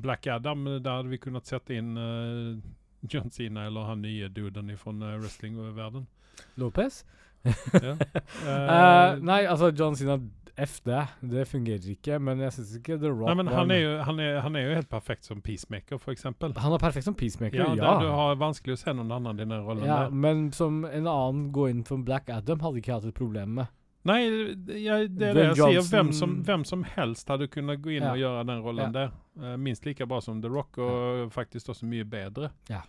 [0.00, 2.54] Black Adam, der hadde vi kunnet sette inn uh,
[3.04, 6.06] John Cena eller han nye duden fra uh, wrestlingverden.
[6.60, 7.02] Lopez?
[7.44, 7.96] Ja.
[9.28, 10.16] Nei, altså John Sina
[10.66, 11.00] F det.
[11.32, 12.18] Det fungerer ikke.
[12.20, 14.66] Men jeg syns ikke The Rock Nei, men han er, jo, han, er, han er
[14.68, 16.52] jo helt perfekt som peacemaker, eksempel.
[16.60, 17.82] Han er perfekt som peacemaker, Ja, ja.
[17.82, 20.10] Der du har vanskelig å se noen annen i den rollen ja der.
[20.10, 23.66] men som en annen gå inn for Black Adam hadde ikke hatt et problem med.
[24.08, 24.20] Nei,
[24.56, 25.90] det- jeg, det er det jeg jeg sier.
[25.92, 28.12] Hvem som, hvem som helst hadde kunnet gå inn Ja.
[28.12, 28.90] og gjøre den rollen Ja.
[28.92, 29.10] der.
[29.42, 32.50] Eh, minst like bra som The Rock, og faktisk også mye bedre.
[32.70, 32.80] Ja.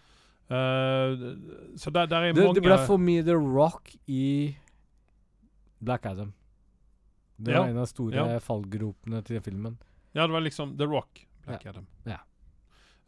[0.52, 1.16] Uh,
[1.80, 4.56] så der, der er Det, mange det ble for mye The Rock i
[5.82, 6.34] Black Adam.
[7.42, 8.42] Det Ja, var en av de store ja.
[8.44, 9.78] fallgropene til filmen.
[10.12, 11.88] Ja, det var liksom The Rock, Black Adam.
[12.06, 12.20] Ja.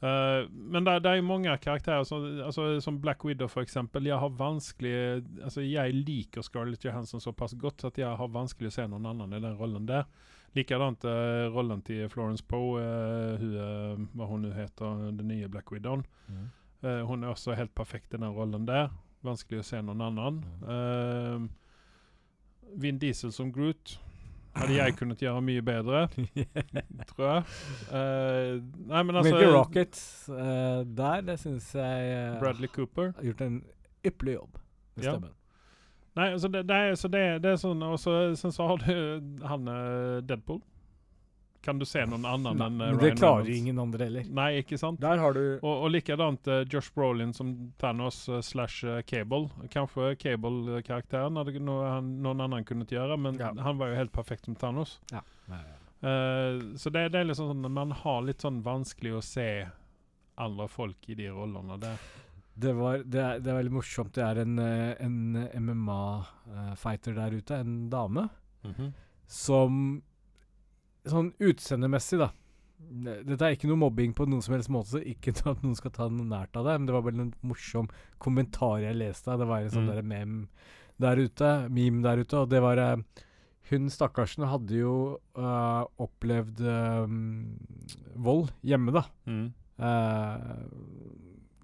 [0.03, 4.07] Eh, men det, er mange karakterer, som, altså, som Black Widow eksempel.
[4.09, 8.75] Jeg har vanskelig altså, Jeg liker Scarlett Johansson såpass godt at jeg har vanskelig å
[8.75, 10.09] se noen annen i den rollen der.
[10.53, 15.47] Likadant uh, rollen til Florence Poe, uh, hun, eh, hva hun nå heter, den nye
[15.49, 16.03] Black Widowen.
[16.83, 18.91] Uh, hun er også helt perfekt i den rollen der.
[19.23, 20.41] Vanskelig å se noen annen.
[20.67, 21.45] Eh,
[22.83, 23.95] Vin Diesel som Groot
[24.55, 26.01] hadde jeg kunnet gjøre mye bedre,
[27.09, 27.45] tror jeg.
[27.89, 33.13] Uh, nei, men altså Milky Rocket uh, der, det syns jeg uh, Bradley Cooper.
[33.17, 33.63] har gjort en
[34.05, 34.59] ypperlig jobb
[34.95, 35.15] med Ja.
[35.15, 35.33] stemmen.
[36.13, 39.39] Nei, altså det, det, er, så det, det er sånn Og så, så har du
[39.49, 39.65] han
[40.29, 40.59] Deadpool.
[41.63, 43.57] Kan du se noen annen enn Ryan men det klarer Reynolds?
[43.59, 44.25] ingen andre heller.
[44.35, 44.99] Nei, ikke sant?
[45.01, 49.47] Der har du Og, og likadant uh, Josh Brolin som Thanos uh, slash uh, Cable.
[49.71, 53.53] Kanskje Cable-karakteren hadde noe han, noen annen kunnet gjøre, men Ja.
[53.63, 54.97] han var jo helt perfekt som Thanos.
[55.11, 55.23] Ja.
[56.03, 59.47] Eh, så det, det er liksom sånn man har litt sånn vanskelig å se
[60.35, 61.93] andre folk i de rollene Det
[62.55, 64.11] Det, var, det, er, det er veldig morsomt.
[64.13, 68.27] Det er en, eh, en MMA-fighter der ute, en dame,
[69.27, 70.01] som
[71.09, 72.29] Sånn utseendemessig, da.
[73.23, 75.91] Dette er ikke noe mobbing på noen som helst måte, så ikke at noen skal
[75.95, 77.87] ta noe nært av det, men det var bare en morsom
[78.23, 79.35] kommentar jeg leste.
[79.39, 79.93] Det var en sånn Mm.
[79.95, 80.33] der mem
[81.01, 82.97] der ute, meme der ute, og det var eh,
[83.71, 84.93] Hun stakkarsen hadde jo
[85.39, 87.55] uh, opplevd um,
[88.19, 89.05] vold hjemme, da.
[89.25, 89.45] Mm.
[89.79, 90.57] Uh,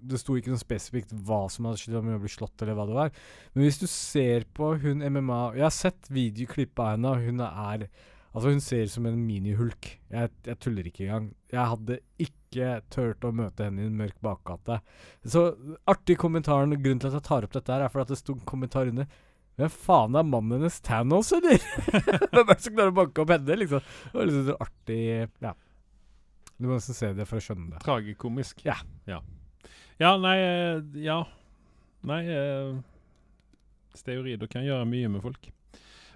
[0.00, 2.86] Det sto ikke noe spesifikt hva som hadde skjedd, om hun ble slått eller hva
[2.88, 3.10] det var.
[3.52, 7.44] Men hvis du ser på hun MMA Jeg har sett videoklipp av henne, og hun
[7.44, 7.84] er
[8.30, 9.88] Altså, hun ser ut som en minihulk.
[10.12, 11.30] Jeg, jeg tuller ikke engang.
[11.50, 14.78] Jeg hadde ikke turt å møte henne i en mørk bakgate.
[15.26, 15.48] Så
[15.90, 18.36] artig kommentaren Grunnen til at jeg tar opp dette, her er for at det sto
[18.36, 19.10] en kommentar under.
[19.58, 21.58] Hvem faen er mannen hennes Thanos, eller?
[22.30, 23.82] Hvem er det som klarer å banke opp henne, liksom?
[23.82, 25.02] Det var liksom så artig
[25.42, 25.56] Ja.
[26.60, 27.82] Du må nesten se det for å skjønne det.
[27.82, 28.62] Tragikomisk.
[28.66, 28.78] Ja.
[29.08, 29.22] Ja,
[30.00, 31.22] ja nei eh, Ja.
[32.08, 32.78] Nei uh,
[33.96, 35.50] Steorider kan gjøre mye med folk.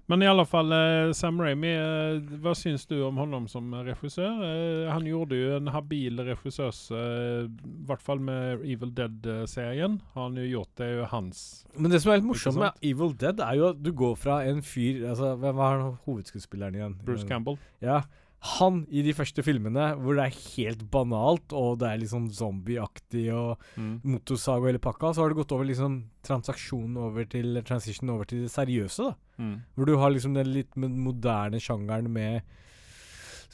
[0.06, 4.42] Men i alle fall, eh, Sam Ramy, eh, hva syns du om honom som regissør?
[4.44, 7.48] Eh, han gjorde jo en habil regissørs I
[7.88, 10.00] hvert fall med Evil Dead-serien.
[10.12, 13.16] Har han jo gjort det, jo hans Men det som er litt morsomt med Evil
[13.16, 16.98] Dead, er jo at du går fra en fyr altså, Hvem var hovedskuespilleren igjen?
[17.04, 17.56] Bruce Campbell.
[17.80, 18.02] Ja.
[18.44, 23.32] Han i de første filmene hvor det er helt banalt, og det er liksom zombieaktig
[23.32, 24.00] og Mm.
[24.04, 28.24] motorsag og hele pakka, så har det gått over liksom transaksjonen over til Transition over
[28.28, 29.14] til det seriøse, da.
[29.38, 29.54] Mm.
[29.74, 32.42] Hvor du har liksom den litt moderne sjangeren med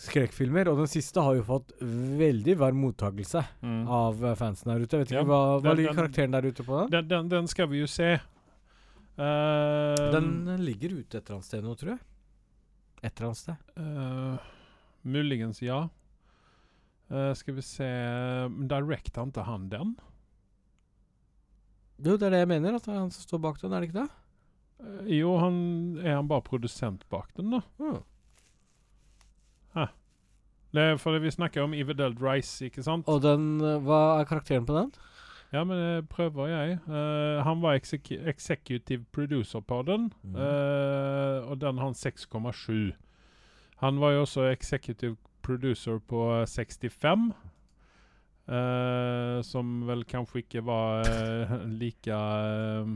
[0.00, 0.68] skrekkfilmer.
[0.72, 3.86] Og den siste har jo fått veldig varm mottakelse Mm.
[3.88, 4.96] av eh, fansen der ute.
[4.96, 6.90] Jeg vet ikke Ja, hva, hva den- ligger karakteren der ute på den?
[6.90, 8.18] Den, den, den skal vi jo se.
[9.18, 12.00] Uh, Den eh, ligger ute et eller annet sted nå, tror jeg.
[13.04, 13.56] Et eller annet sted.
[13.76, 14.38] eh,
[15.02, 15.86] muligens, ja.
[17.10, 17.88] Uh, skal vi se
[18.70, 19.96] Directa ikke han den?
[22.00, 22.76] Jo, det er det jeg mener.
[22.76, 24.10] At det er han som står bak den, er det ikke det?
[24.80, 25.56] Uh, jo, han
[26.04, 27.64] er han bare produsent bak den, da?
[27.82, 28.00] Mm.
[30.74, 33.08] Det er fordi vi snakker om Evil Dead Rise, ikke sant?
[33.10, 34.92] Og den eh, Hva er karakteren på den?
[35.52, 36.78] Ja, men det prøver jeg.
[36.86, 40.34] Uh, han var exec executive producer på den, mm.
[40.34, 42.92] uh, og den har han 6,7.
[43.80, 47.30] Han var jo også executive producer på 65.
[48.50, 52.88] Uh, som vel kanskje ikke var uh, like uh,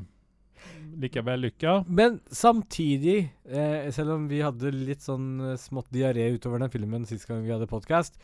[0.97, 1.85] like vellykka.
[1.89, 7.07] Men samtidig, eh, selv om vi hadde litt sånn eh, smått diaré utover den filmen
[7.09, 8.19] sist gang vi hadde podkast,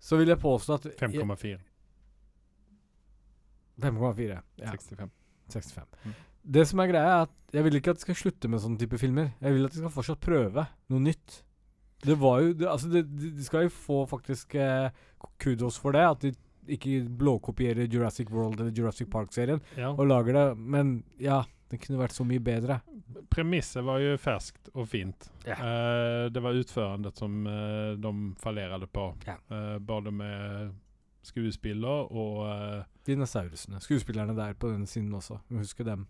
[0.00, 1.58] så vil jeg påstå at 5,4.
[3.78, 4.40] 5,4.
[4.58, 4.72] Ja.
[4.72, 5.10] 65.
[5.54, 5.86] 65.
[6.04, 6.16] Mm.
[6.48, 8.80] Det som er greia, er at jeg vil ikke at de skal slutte med sånne
[8.80, 9.30] type filmer.
[9.40, 11.42] Jeg vil at de skal fortsatt prøve noe nytt.
[12.04, 14.90] Det var jo det, Altså, det, de skal jo få faktisk eh,
[15.42, 16.04] kudos for det.
[16.10, 16.32] At de
[16.68, 19.88] ikke blåkopierer Jurassic World eller Jurassic Park-serien Ja.
[19.90, 20.58] og lager det.
[20.58, 22.80] Men ja, det kunne vært så mye bedre.
[23.32, 25.30] Premisset var jo ferskt og fint.
[25.46, 25.56] Ja.
[25.56, 29.08] Eh, det var utførendet som eh, de fallerte på.
[29.26, 29.38] Ja.
[29.50, 30.74] Eh, både med
[31.28, 33.80] skuespiller og eh, Dinosaurusene.
[33.80, 35.40] Skuespillerne der på den siden også.
[35.50, 36.06] Husker dem.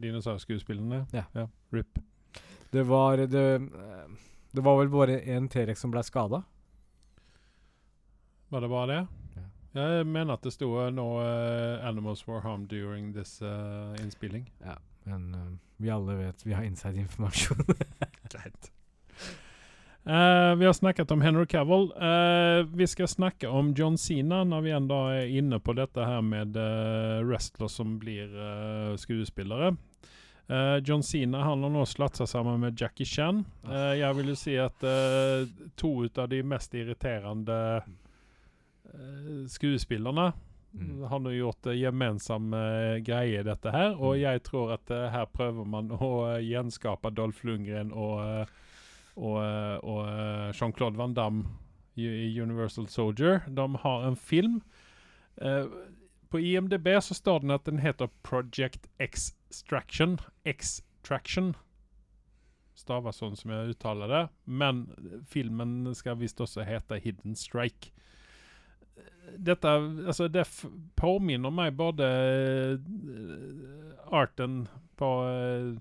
[0.00, 1.06] dinosaurskuespillerne.
[1.12, 1.46] Ja.
[1.72, 1.98] RIP.
[2.72, 4.08] Det var det, eh,
[4.52, 6.42] det var vel bare en T-rex som ble skada.
[8.48, 9.00] Var det bare det?
[9.36, 9.46] Ja.
[9.80, 14.48] Jeg mener at det sto noe no eh, animals were harmed during this uh, innspilling.
[15.04, 17.64] Men uh, vi alle vet vi har inside-informasjon.
[18.32, 18.72] Greit.
[20.08, 21.92] Uh, vi har snakket om Henry Cavill.
[21.92, 26.22] Uh, vi skal snakke om John Cena når vi enda er inne på dette her
[26.24, 28.32] med uh, wrestlere som blir
[28.96, 29.74] skuespillere.
[30.48, 33.42] Eh, John Cena han har nå slått seg sammen med Jackie Chan.
[33.68, 35.44] Uh, jeg vil jo si at uh,
[35.76, 35.90] to
[36.22, 37.58] av de mest irriterende
[39.52, 40.32] skuespillerne
[40.78, 41.02] Mm.
[41.08, 43.94] har nå gjort uh, greier, greie i dette her.
[43.96, 44.20] Og Mm.
[44.20, 48.46] jeg tror at her prøver man å gjenskape Dolph Lundgren og,
[49.16, 49.38] og,
[49.82, 51.44] og Jean-Claude Van Damme
[51.96, 52.04] i,
[52.40, 53.40] Universal Soldier.
[53.48, 54.60] De har en film.
[55.40, 55.64] Eh,
[56.30, 60.18] på IMDb så står den at den heter Project Extraction.
[60.44, 61.54] Extraction.
[62.78, 64.24] Stavas sånn som jeg uttaler det.
[64.44, 64.86] Men
[65.30, 67.94] filmen skal visst også hete Hidden Strike.
[69.36, 70.46] Dette altså det
[70.96, 72.78] påminner meg både eh,
[74.14, 74.62] arten
[74.96, 75.74] på eh,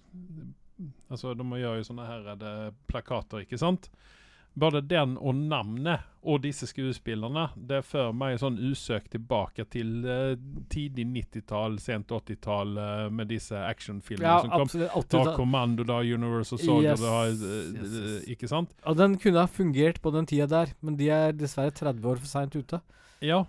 [1.10, 3.88] Altså, de gjør jo sånne her eh, plakater, ikke sant?
[4.58, 10.34] Både den og navnet og disse skuespillerne det fører meg sånn usøkt tilbake til uh,
[10.74, 14.66] tidlig 90-tall, sent 80-tall uh, med disse actionfilmene ja, som kom.
[14.66, 15.14] absolutt.
[15.14, 18.28] Da- Kommando, da, Universal Soldier, Yes, da, har eh, yes, yes.
[18.34, 18.74] Ikke sant?
[18.82, 22.20] Ja, den kunne ha fungert på den tida der, men de er dessverre 30 år
[22.26, 22.82] for seint ute.
[23.24, 23.44] Ja,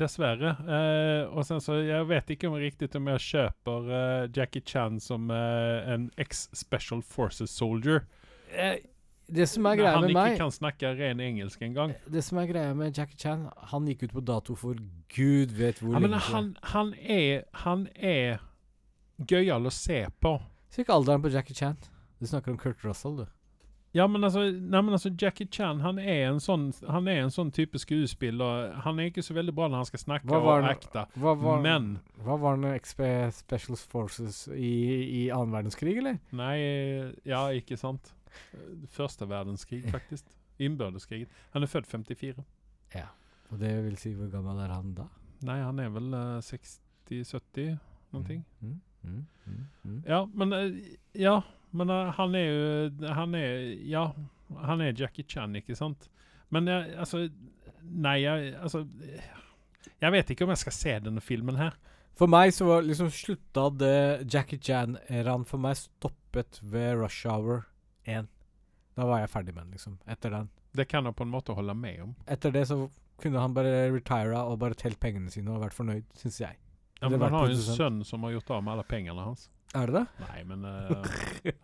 [0.00, 0.56] dessverre.
[0.64, 4.98] Eh, og sen så, jeg vet ikke om riktig om jeg kjøper eh, Jackie Chan
[5.00, 8.02] som eh, en ex-Special Forces soldier.
[8.50, 8.80] Eh,
[9.26, 11.94] det som er greia med meg han ikke kan snakke ren engelsk engang.
[12.10, 14.80] Det som er greia med Jackie Chan, han gikk ut på dato for
[15.14, 18.42] gud vet hvor Ja, lenge han, han er Han er
[19.18, 20.36] gøyal å se på.
[20.70, 21.78] Se ikke alderen på Jackie Chan.
[22.20, 23.26] Du snakker om Kurt Russell, du.
[23.94, 27.30] Ja, men altså, nei, men altså Jackie Chan han er en sånn Han er en
[27.30, 28.72] sånn type skuespiller.
[28.82, 31.04] Han er ikke så veldig bra når han skal snakke Hva og acte.
[31.14, 31.86] Men
[32.26, 33.04] hva var han XP
[33.38, 34.74] Special Forces i,
[35.22, 36.18] i annen verdenskrig, eller?
[36.34, 36.56] Nei,
[37.22, 38.10] ja, ikke sant.
[38.92, 40.26] Første verdenskrig, faktisk.
[40.58, 41.28] Innbyrdeskrigen.
[41.52, 42.44] Han er født 54.
[42.94, 43.06] Ja.
[43.50, 45.08] Og det vil si, hvor gammel er han da?
[45.44, 47.74] Nei, han er vel uh, 60-70,
[48.14, 48.44] noen ting.
[48.60, 49.98] Mm, mm, mm, mm.
[50.08, 50.78] Ja, men uh,
[51.18, 51.40] Ja,
[51.74, 54.04] men uh, han er jo Han er Ja,
[54.64, 56.08] han er Jackie Chan, ikke sant?
[56.54, 57.26] Men jeg, altså
[57.82, 58.84] Nei, jeg Altså
[60.00, 61.76] Jeg vet ikke om jeg skal se denne filmen her.
[62.14, 67.64] For meg så var liksom slutta det Jackie Chan-æraen for meg stoppet ved Rush Hour
[68.04, 68.28] 1.
[68.94, 69.96] Da var jeg ferdig med den, liksom.
[70.06, 70.50] Etter den.
[70.74, 72.14] Det kan jeg på en måte holde med om.
[72.30, 72.84] Etter det så
[73.22, 76.58] kunne han bare retire og bare telt pengene sine og vært fornøyd, syns jeg.
[77.00, 79.48] Ja, men han har jo en sønn som har gjort av med alle pengene hans.
[79.74, 80.04] Er det det?
[80.28, 81.06] Nei, men uh,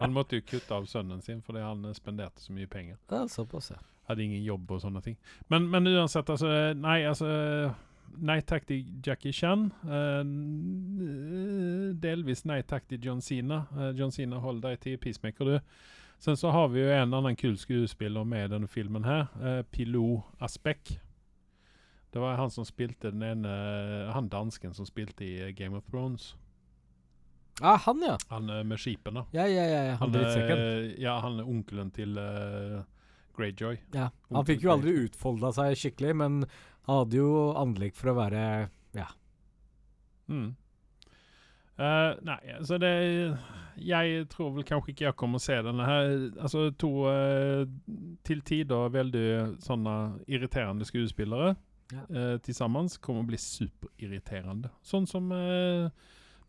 [0.03, 2.99] han måtte jo kutte av sønnen sin fordi han eh, spenderte så mye penger.
[3.13, 3.79] Ja, såpass, ja.
[4.11, 5.17] Hadde ingen jobb og sånne ting.
[5.53, 7.29] Men, men uansett, altså Nei, altså
[8.19, 9.69] Nei takk til Jackie Chan.
[9.87, 10.25] Uh,
[12.03, 13.63] delvis nei takk til John Sina.
[13.71, 15.61] Uh, John Sina, hold deg til Peacemaker, du.
[16.21, 19.31] Sen så har vi jo en annen kul skuespiller med i denne filmen her.
[19.41, 20.99] Eh, Pilot Aspek.
[22.13, 23.53] Det var han som spilte den ene
[24.13, 26.35] Han dansken som spilte i eh, Game of Thrones.
[27.61, 28.19] Ah, han, ja.
[28.29, 29.25] Han eh, med skipene.
[29.33, 29.83] Ja, ja, ja.
[29.85, 29.95] ja.
[29.95, 30.21] Han Han,
[30.59, 32.85] eh, ja, han onkelen til uh,
[33.37, 33.81] Greyjoy.
[33.97, 34.11] Ja.
[34.29, 36.43] Han fikk jo aldri utfolda seg skikkelig, men
[36.85, 38.43] han hadde jo anlegg for å være
[38.93, 39.09] Ja.
[40.29, 40.53] Mm.
[41.81, 42.91] Eh, nei, altså det
[43.81, 46.11] Jeg tror vel kanskje ikke jeg kommer å se denne her.
[46.43, 47.63] Altså to uh,
[48.27, 49.27] til tider veldig
[49.65, 49.97] sånne
[50.29, 51.55] irriterende skuespillere
[51.91, 52.03] Ja.
[52.13, 54.69] uh, til sammen kommer å bli superirriterende.
[54.85, 55.89] Sånn som uh,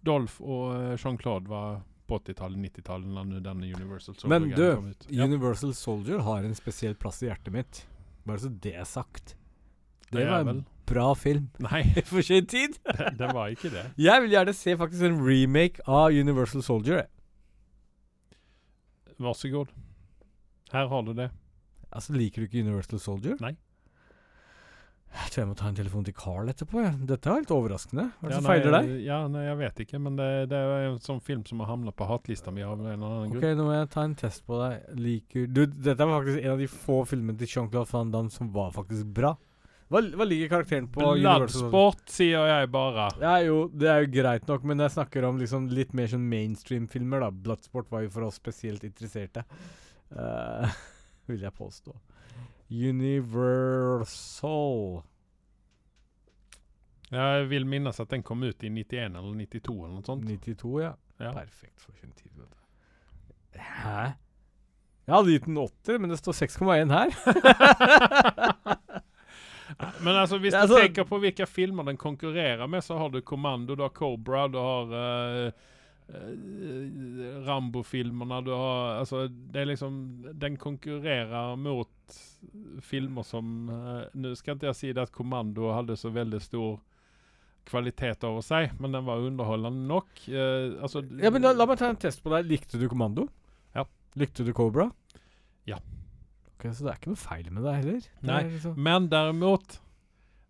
[0.04, 1.80] Dolph og Jean-Claude var
[2.12, 5.08] på 80-tallet, 90-tallet, når denne Universal Soldier Men du, kom ut.
[5.08, 7.86] Ja, Universal Soldier har en spesiell plass i hjertet mitt.
[8.28, 9.38] Bare så det er sagt.
[10.10, 11.48] Det det er var vel bra film.
[11.64, 12.78] Nei, For sin tid.
[13.00, 13.86] det, det var ikke det.
[14.02, 17.08] Jeg vil gjerne se faktisk en remake av Universal Soldier.
[19.22, 19.74] Vær så god.
[20.72, 21.30] Her har du det.
[21.92, 23.36] Altså, Liker du ikke Universal Soldier?
[23.44, 23.56] Nei.
[25.12, 26.80] Jeg tror jeg må ta en telefon til Carl etterpå.
[26.86, 26.92] Ja.
[26.96, 28.06] Dette var litt overraskende.
[28.22, 28.92] Hva er det Ja, som feiler deg?
[29.04, 31.92] Ja, nei, jeg vet ikke, men det, det er en sånn film som har havna
[31.92, 34.62] på hatlista mi av en eller annen Ok, nå må jeg ta en test på
[34.62, 34.86] deg.
[35.04, 38.54] Liker du Dette var faktisk en av de få filmene til Jean-Claude Van Damme som
[38.56, 39.34] var faktisk bra.
[39.92, 43.10] Hva, hva ligger karakteren på Bloodsport, sier jeg bare.
[43.20, 46.30] Ja, jo, det er jo greit nok, men jeg snakker om liksom litt mer sånn
[46.32, 47.28] mainstream-filmer, da.
[47.32, 49.44] Bloodsport var jo for oss spesielt interesserte.
[50.16, 50.64] Uh,
[51.32, 51.92] vil jeg påstå.
[52.72, 53.84] Universal
[57.12, 60.24] Jeg vil minnes at den kom ut i 91 eller 92 eller noe sånt.
[60.24, 60.94] 92, ja.
[61.20, 61.34] Ja.
[61.36, 62.32] Perfekt for sin tid.
[62.40, 63.60] vet du.
[63.60, 64.16] Hæ?
[65.04, 67.10] Jeg hadde gitt den 80, men det står 6,1 her.
[70.04, 73.10] Men altså, hvis Ja, du altså- tenker på hvilke filmer den konkurrerer med, så har
[73.10, 75.52] du Kommando, du har Cobra, du har uh,
[76.10, 81.90] eh, Rambo-filmerna, du har Altså, det er liksom Den konkurrerer mot
[82.82, 86.80] filmer som uh, skal ikke jeg si det at Kommando hadde så veldig stor
[87.70, 90.10] kvalitet over seg, men den var underholdende nok.
[90.28, 92.50] Uh, altså Ja, men la, la meg ta en test på deg.
[92.50, 93.28] Likte du Kommando?
[93.76, 93.86] Ja.
[94.18, 94.90] Likte du Cobra?
[95.70, 95.78] Ja.
[96.62, 98.02] Ok, Så det er ikke noe feil med det heller?
[98.06, 99.80] Det Nei, liksom- Men derimot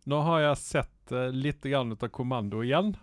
[0.06, 2.96] Nå har jeg sett uh, litt grann ut av Kommando igjen.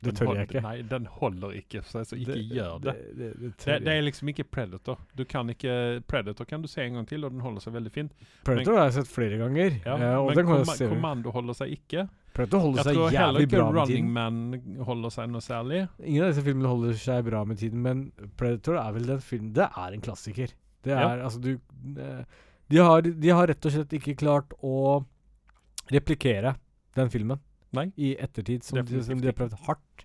[0.00, 0.60] Det tør jeg ikke.
[0.64, 2.94] Nei, den holder ikke, så, så ikke gjør det.
[2.94, 5.02] Det, det, det, Det, er liksom ikke Predator.
[5.12, 7.92] Du kan ikke Predator kan du se en gang til, og den holder seg veldig
[7.92, 8.14] fint.
[8.46, 9.76] Predator har jeg sett flere ganger.
[9.84, 10.88] Ja, ja, og men se.
[10.88, 12.06] Kommando holder seg ikke.
[12.32, 14.08] Predator holder Jeg tror heller ikke Running.
[14.16, 14.40] Man
[14.88, 15.84] holder seg noe særlig.
[16.00, 18.06] Ingen av disse filmene holder seg bra med tiden, men
[18.40, 20.56] Predator er vel den filmen Det er en klassiker.
[20.84, 21.24] Det er Ja.
[21.26, 21.50] altså du
[22.00, 22.24] eh,
[22.70, 25.04] de har, de har rett og slett ikke klart å
[25.90, 26.54] replikere
[26.94, 27.40] den filmen
[27.74, 27.88] Nei.
[27.98, 30.04] i ettertid, som, de, som de har prøvd hardt.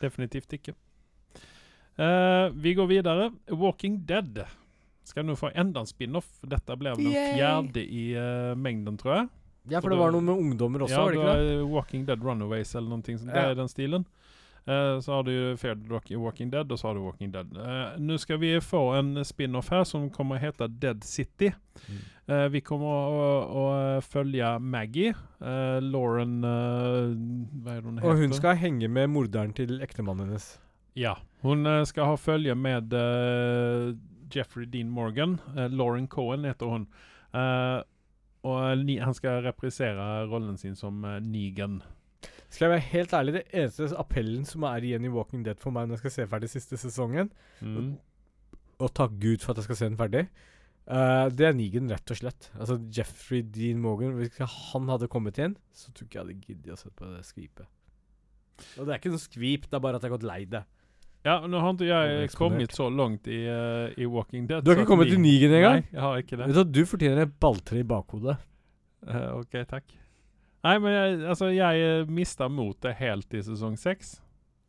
[0.00, 0.74] Definitivt ikke.
[1.98, 3.28] Uh, vi går videre.
[3.50, 4.40] Walking Dead
[5.06, 6.28] skal nå få enda en spin-off.
[6.42, 9.28] Dette ble den fjerde i uh, mengden, tror jeg.
[9.70, 11.68] Ja, For det det- var noe med ungdommer også, ja, var det ikke det?
[11.72, 13.30] Walking Dead Runaways eller noe sånt.
[13.32, 14.06] Det er den stilen.
[14.66, 15.76] Eh, så har du Fear
[16.16, 17.50] Walking Dead, og så har du Walking Dead.
[17.56, 21.52] Uh, Nå skal vi få en spin-off her som kommer å hete Dead City.
[21.88, 22.02] Mm.
[22.26, 23.64] Eh, vi kommer å,
[24.00, 25.12] følge Maggie.
[25.40, 28.08] eh, Lauren eh, er det hun heter?
[28.08, 30.54] Og hun skal henge med morderen til ektemannen hennes.
[30.96, 31.18] Ja.
[31.44, 33.92] Hun eh, skal ha følge med eh,
[34.32, 35.36] Jeffrey Dean Morgan.
[35.56, 36.86] Eh, Lauren Cohen heter.
[37.34, 37.82] Eh,
[38.44, 41.82] og ni, han skal reprisere rollen sin som eh, Negan.
[42.54, 45.74] Skal jeg være helt ærlig, det eneste appellen som er igjen i Walking Dead for
[45.74, 47.96] meg når jeg skal se ferdig siste sesongen, Mm.
[48.78, 50.28] og takk Gud for at jeg skal se den ferdig,
[50.84, 52.50] Uh, det er Negan, rett og slett.
[52.60, 56.74] Altså Jeffrey Dean Morgan Hvis han hadde kommet igjen, så tror ikke jeg hadde giddet
[56.74, 57.64] å se på det skvipet.
[58.76, 60.60] Og det er ikke noe skvip, det er bare at jeg har gått lei det.
[61.24, 64.60] Ja, nå har ikke jeg kommet så langt i, uh, i Walking Dead.
[64.60, 65.86] Du har ikke kommet til Nigen Negan engang?
[65.88, 66.48] Nei, jeg har ikke det.
[66.50, 68.36] Vet du at du fortjener et balltre i bakhodet.
[69.08, 69.96] Uh, ok, takk.
[70.64, 74.14] Nei, men jeg, altså, jeg mista motet helt i sesong seks.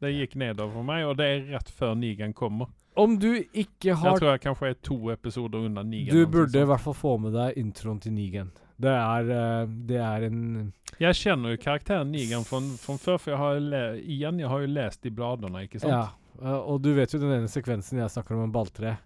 [0.04, 2.68] Det gikk nedover for meg, og det er rett før Nigen kommer.
[3.00, 6.14] Om du ikke har Jeg tror jeg kanskje er to episoder unna Nigen.
[6.16, 8.52] Du burde i hvert fall få med deg introen til Nigan.
[8.80, 12.60] Det er, eh, det er en Jeg kjenner jo karakteren Nigen fra
[13.00, 15.92] før, for jeg har, le igjen, jeg har jo lest i bladene, ikke sant?
[15.92, 16.10] Ja.
[16.44, 18.98] eh, og du vet jo den ene sekvensen jeg snakker om en balltre.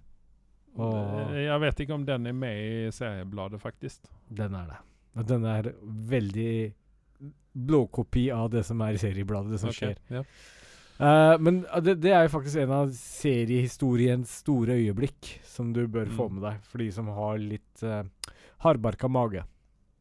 [0.77, 0.93] Og
[1.33, 4.05] Eh, Jeg vet ikke om den er med i seriebladet, faktisk.
[4.33, 4.77] den er det.
[5.19, 6.53] Og den er veldig
[7.59, 9.93] blåkopi av det som er i seriebladet, det som okay.
[9.95, 10.19] skjer.
[10.19, 10.23] Ja.
[10.99, 15.85] Uh, men eh, det, det er jo faktisk en av seriehistoriens store øyeblikk som du
[15.87, 16.33] bør få Mm.
[16.35, 18.03] med deg, for de som har litt uh,
[18.65, 19.45] hardbarka mage.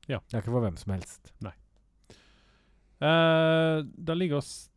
[0.08, 0.18] Ja.
[0.26, 1.32] Det er ikke for hvem som helst.
[1.44, 1.54] Nei.
[2.98, 4.70] der ligger oss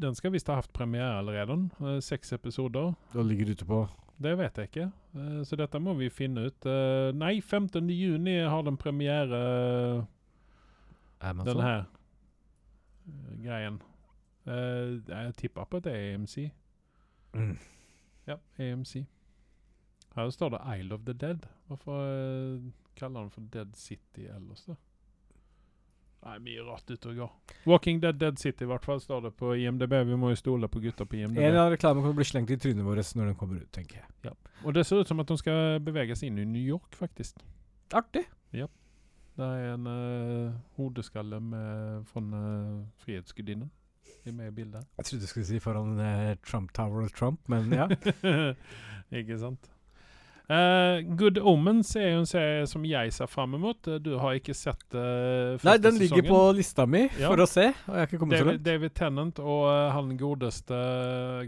[0.00, 1.58] Den skal visst ha hatt premiere allerede.
[1.80, 2.94] Uh, seks episoder.
[3.12, 3.82] Da ligger det ute på
[4.22, 6.66] Det vet jeg ikke, eh, så dette må vi finne ut.
[6.70, 7.90] Eh, nei, 15.
[7.90, 10.06] juni har den premiere,
[11.20, 11.56] Amazon.
[11.56, 11.84] den her
[13.06, 13.80] eh, greien.
[14.46, 16.36] Eh, jeg tipper på at det er AMC.
[17.34, 17.58] Mm.
[18.26, 19.04] Ja, AMC.
[20.14, 21.46] Her står det Isle of the Dead.
[21.66, 22.60] Hvorfor eh,
[22.96, 24.74] kaller den for Dead City ellers, da?
[26.24, 27.32] Nei, mye rart ute og går.
[27.68, 29.92] Walking Dead Dead City, i hvert fall, står det på IMDb.
[30.08, 31.36] Vi må jo stole på gutta på IMDb.
[31.36, 34.00] En eller annen reklame kommer bli slengt i trynet vårt når den kommer ut, tenker
[34.00, 34.32] jeg.
[34.64, 37.44] Og det ser ut som at de skal bevege seg inn i New York, faktisk.
[37.92, 38.24] Artig.
[38.56, 38.70] Ja.
[39.36, 43.68] Det er en uh, hodeskalle med, fra uh, Frihetsgudinnen
[44.24, 44.86] med i bildet.
[44.96, 47.88] Jeg trodde du skulle si foran uh, Trump Tower of Trump, men ja.
[49.18, 49.68] Ikke sant?
[50.44, 53.78] Eh, Good Omens er jo en serie som jeg ser fram mot.
[54.04, 56.30] Du har ikke sett uh, første Nei, den ligger sesongen.
[56.34, 57.30] på lista mi Ja.
[57.30, 58.64] for å se, og jeg har ikke kommet så David, langt.
[58.68, 60.80] David Tennant og uh, han godeste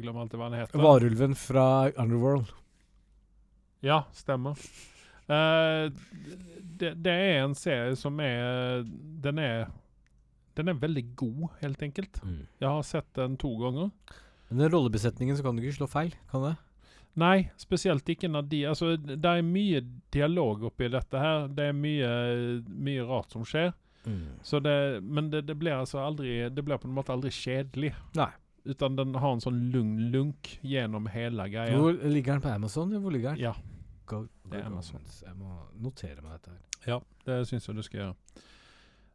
[0.01, 0.81] Glem alltid hva han heter.
[0.81, 2.55] Varulven fra Underworld.
[3.85, 4.57] Ja, stemmer.
[5.29, 5.93] Uh,
[6.81, 8.85] det, det er en serie som er
[9.25, 9.67] Den er
[10.57, 12.23] Den er veldig god, helt enkelt.
[12.25, 13.91] Jeg har sett den to ganger.
[14.49, 16.55] Men den rollebesetningen så kan du ikke slå feil, kan det?
[17.17, 19.81] Nei, spesielt ikke når de Altså, det er mye
[20.13, 21.47] dialog oppi dette her.
[21.49, 22.11] Det er mye,
[22.69, 23.73] mye rart som skjer.
[24.47, 27.91] Så det, men det, det blir altså aldri Det blir på en måte aldri kjedelig.
[28.15, 28.29] Nei.
[28.67, 31.75] Utan den har en sånn lugn lunk gjennom hele greia.
[31.79, 32.95] Hvor ligger den på Amazon?
[33.03, 33.43] Hvor ligger den?
[33.45, 33.55] Ja,
[34.07, 35.03] Go, det er Go Amazon.
[35.23, 36.63] Jeg må notere meg dette her.
[36.87, 38.43] ja, det syns jeg du skal gjøre.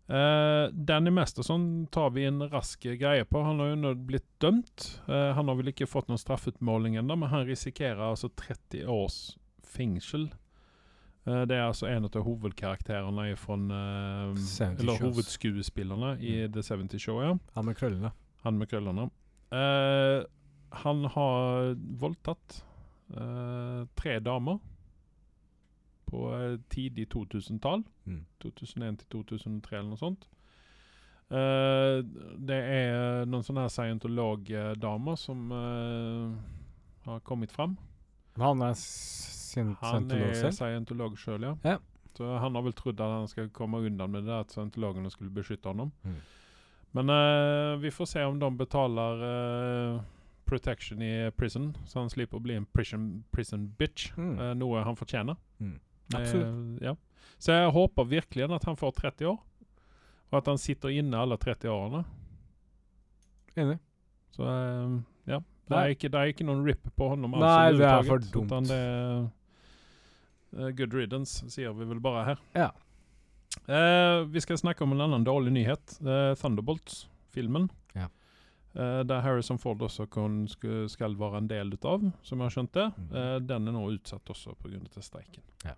[0.09, 3.41] Uh, Danny Masterson tar vi en rask greie på.
[3.41, 4.87] Han har jo nå blitt dømt.
[5.07, 9.19] Uh, han har vel ikke fått noen straffutmåling ennå, men han risikerer altså 30 års
[9.63, 10.27] fengsel.
[11.27, 16.51] Uh, det er altså en av hovedkarakterene fra Eller hovedskuespillerne i Mm.
[16.57, 17.37] The 70 Show, ja.
[17.55, 18.11] Han med krøllene.
[18.43, 19.09] Han med krøllene.
[20.81, 22.61] Han har voldtatt
[23.99, 24.61] tre damer
[26.11, 27.83] på eh, tidlig 2000-tall.
[28.05, 28.21] Mm.
[28.43, 30.27] 2001 til 2003 eller noe sånt.
[31.31, 32.03] Uh,
[32.43, 36.33] det er noen sånne her scientologdamer som uh,
[37.05, 37.77] har kommet fram.
[38.35, 40.17] Han er scientolog selv?
[40.19, 41.53] Han er scientolog sjøl, ja.
[41.63, 41.77] Ja.
[42.17, 45.31] Så han har vel trodd at han skal komme unna med det, at scientologene skulle
[45.31, 45.93] beskytte ham.
[46.03, 46.17] Mm.
[46.99, 49.23] Men uh, vi får se om de betaler
[50.51, 54.11] protection i prison, så han slipper å bli en prison, prison bitch.
[54.19, 54.35] Mm.
[54.59, 55.39] noe han fortjener.
[55.63, 55.77] Mm.
[56.13, 56.81] Eh, Absolutt.
[56.83, 56.95] ja.
[57.41, 59.39] Så jeg håper virkelig at han får 30 år,
[60.31, 62.03] og at han sitter inne alle 30 årene.
[63.57, 63.79] Enig.
[64.35, 64.99] Så eh,
[65.33, 65.41] ja.
[65.71, 67.37] Det er, ikke, det er ikke noen rip på honom.
[67.39, 68.51] Nei, det er for dumt.
[68.51, 69.19] Utan det er
[70.59, 72.41] eh, good riddance, sier vi vel bare her.
[72.57, 72.71] Ja.
[73.67, 75.97] Uh, vi skal snakke om en annen dårlig nyhet.
[76.03, 77.69] Uh, Thunderbolts-filmen.
[77.95, 78.07] Ja.
[78.75, 82.73] Uh, der Harrison Ford også kan, skal være en del av, som jeg har skjønt
[82.77, 82.87] det.
[82.97, 83.15] Mhm.
[83.21, 85.01] Eh, den er nå utsatt også pga.
[85.01, 85.43] streiken.
[85.65, 85.75] Ja.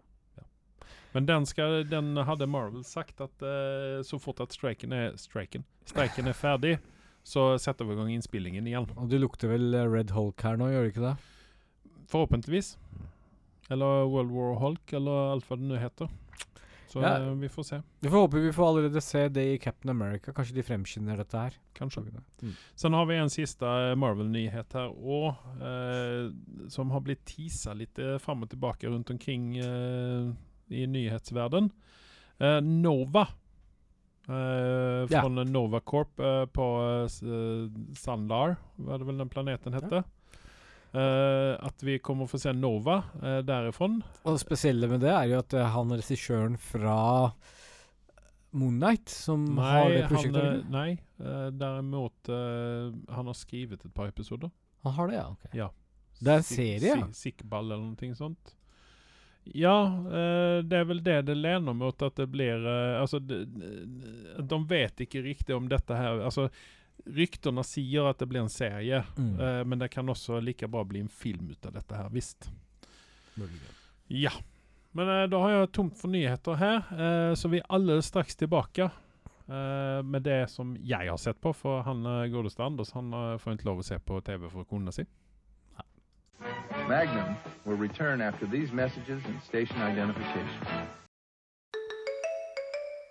[1.14, 5.66] Men den, skal, den hadde Marvel sagt at uh, så fort at streiken er, streiken,
[5.86, 6.78] streiken er ferdig,
[7.24, 8.90] så setter vi i gang innspillingen igjen.
[8.98, 11.14] Og det lukter vel eh, Red Hulk her nå, gjør det ikke det?
[12.12, 12.74] Forhåpentligvis.
[13.72, 16.12] Eller World War Hulk, eller alt hva det nå heter.
[16.94, 17.16] Så Ja.
[17.24, 17.82] uh, vi får se.
[18.04, 20.34] Vi får håpe vi får allerede se det i Captain America.
[20.34, 21.56] Kanskje de fremskynder dette her.
[21.74, 22.04] Kanskje.
[22.42, 22.52] Mm.
[22.76, 27.98] Sen har vi en sista eh, Marvel-nyhet her òg, uh, som har blitt tisa litt
[27.98, 30.34] eh, fram og tilbake rundt omkring eh,
[30.74, 31.72] i nyhetsverden.
[32.42, 33.28] Uh, Nova.
[34.28, 35.22] Eh, Ja.
[35.22, 36.66] Fra Nova Corp uh, på
[37.04, 40.04] uh, Sandar, var det vel den planeten hette.
[40.94, 43.90] Eh, at vi kommer å få se Nova uh, derifra.
[44.24, 47.32] Og det spesielle med det er jo at han regissøren fra
[48.54, 50.38] Moonnight som har det prosjektet.
[50.38, 54.54] Han, nei uh, derimot Han har skrevet et par episoder.
[54.86, 55.26] Han har det, ja.
[55.34, 55.48] ok.
[55.58, 55.72] Ja.
[56.20, 58.54] Det er en serie, Sikkball eller noe sånt.
[59.46, 59.76] Ja,
[60.08, 63.42] eh, det er vel det det lener mot at det blir eh, Altså, de,
[64.40, 66.48] de vet ikke riktig om dette her Altså,
[67.04, 69.34] ryktene sier at det blir en serie, Mm.
[69.40, 72.48] eh, men det kan også like bra bli en film ut av dette her, visst.
[74.08, 74.32] Ja.
[74.94, 78.92] Men da har jeg tomt for nyheter her, eh, så vi er alle straks tilbake
[79.44, 81.52] Uh, med det som jeg har sett på.
[81.52, 84.64] For han uh, godeste Anders han uh, får ikke lov å se på TV for
[84.64, 85.04] kona si.
[86.88, 90.50] Magnum will return after these messages and station identification.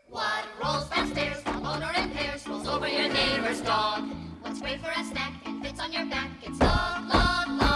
[0.08, 4.04] What rolls downstairs, the motor and pairs, rolls over your neighbor's dog.
[4.42, 6.30] What's great for a snack and fits on your back?
[6.42, 7.71] It's log, log, log.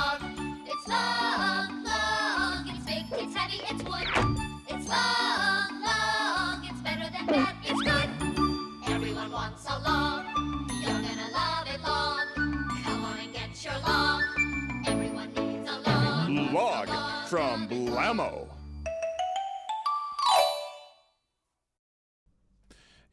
[18.06, 18.46] Blammo.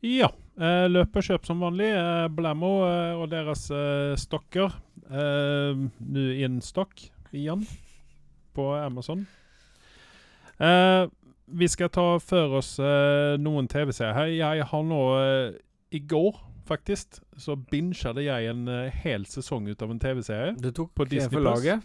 [0.06, 0.28] Ja.
[0.62, 0.86] Eh,
[1.18, 1.88] og kjøp som vanlig.
[1.98, 4.76] Eh, Blammo eh, og deres eh, stokker.
[5.10, 7.02] Nå in stock
[7.34, 7.66] igjen
[8.54, 9.26] på Amazon.
[10.62, 11.10] Eh,
[11.58, 14.30] vi skal ta for oss noen TV-serier her.
[14.30, 15.02] Jeg har nå
[15.90, 16.38] I går,
[16.70, 18.70] faktisk, så binget jeg en
[19.02, 20.54] hel sesong ut av en TV-serie.
[20.62, 21.82] Du tok På Disney for Plus.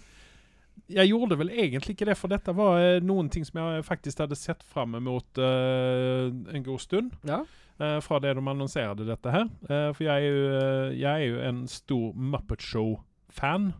[0.86, 4.22] Jeg gjorde vel egentlig ikke det, for dette var eh, noen ting som jeg faktisk
[4.22, 7.16] hadde sett fram mot uh, en god stund.
[7.28, 7.42] Ja.
[7.78, 9.46] Uh, fra det de annonserte dette her.
[9.70, 13.72] Uh, for jeg er, jo, eh, jeg er jo en stor Muppet Show-fan.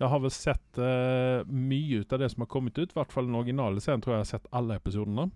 [0.00, 2.90] Jeg har vel sett eh, mye ut av det som har kommet ut.
[2.90, 5.28] I hvert fall den originale serien tror jeg har sett alle episodene.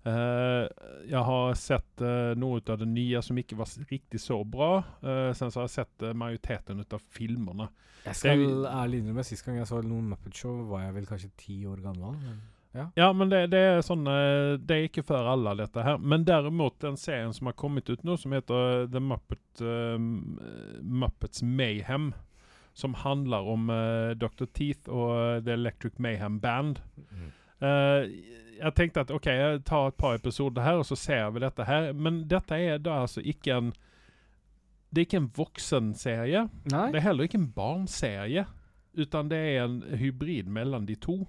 [0.00, 0.66] Eh,
[1.10, 4.78] jeg har sett uh, noe av det nye som ikke var riktig så bra.
[5.04, 7.68] Uh, sen så har jeg sett uh, majoriteten av filmene.
[8.06, 11.34] Jeg skal ærlig innrømme, sist gang jeg så noen Muppet Show, var jeg vel kanskje
[11.42, 12.16] ti år gammel.
[12.16, 12.40] Men
[12.96, 15.98] Ja, men det, det er sånn Det er ikke for alle, dette her.
[15.98, 19.64] Men derimot den serien som har kommet ut nå, som heter The Muppet,
[20.80, 22.12] Muppets Mayhem,
[22.72, 24.46] som handler om uh, Dr.
[24.54, 26.80] Teeth og uh, The Electric Mayhem Band.
[27.60, 28.08] Eh,
[28.60, 31.66] jeg tenkte at OK, jeg tar et par episoder her, og så ser vi dette
[31.68, 31.92] her.
[31.92, 33.72] Men dette er da altså ikke en
[34.90, 36.46] Det er ikke en voksenserie.
[36.72, 36.86] Nei?
[36.90, 38.46] Det er heller ikke en barnserie.
[38.98, 41.20] Utan det er en hybrid mellom de to.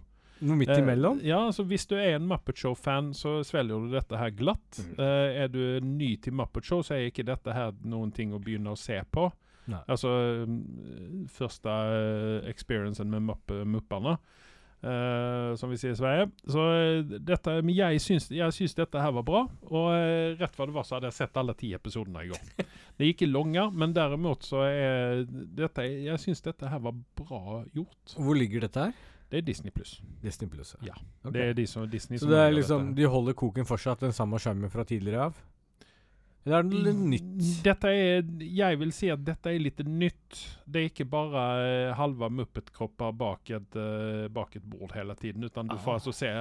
[0.41, 4.17] Noe midt Eh, ja, altså Hvis du er en Muppet Show-fan, så svelger du dette
[4.17, 4.79] her glatt.
[4.79, 4.95] Mm.
[4.97, 8.41] Eh, er du ny til Muppet Show, så er ikke dette her noen ting å
[8.41, 9.29] begynne å se på.
[9.69, 9.83] Nei.
[9.87, 10.09] Altså
[10.47, 14.17] mm, første eh, experiencen med Mupp Muppene,
[14.83, 16.27] eh, som vi sier i Sverige.
[16.49, 20.57] Så eh, dette Men jeg syns, jeg syns dette her var bra, og uh, rett
[20.57, 22.67] hva det var, så hadde jeg sett alle ti episodene i går.
[23.01, 27.61] Det gikk i lange, men derimot så er dette Jeg syns dette her var bra
[27.73, 28.13] gjort.
[28.17, 29.07] Hvor ligger dette her?
[29.31, 30.01] Det er Disney pluss.
[30.21, 30.75] Disney Plus.
[30.83, 30.93] Ja.
[31.23, 31.33] Ok.
[31.33, 32.97] Det er de som, Disney Så som det er liksom dette.
[32.99, 35.37] De holder koken fortsatt den samme skjermen fra tidligere av?
[36.43, 37.49] Eller er litt noe nytt?
[37.65, 40.39] Dette er, jeg vil si at dette er litt nytt.
[40.65, 45.45] Det er ikke bare uh, halve Muppet-kropper bak, eh, bak et bord hele tiden.
[45.45, 45.99] Utan du får Ah.
[45.99, 46.31] altså se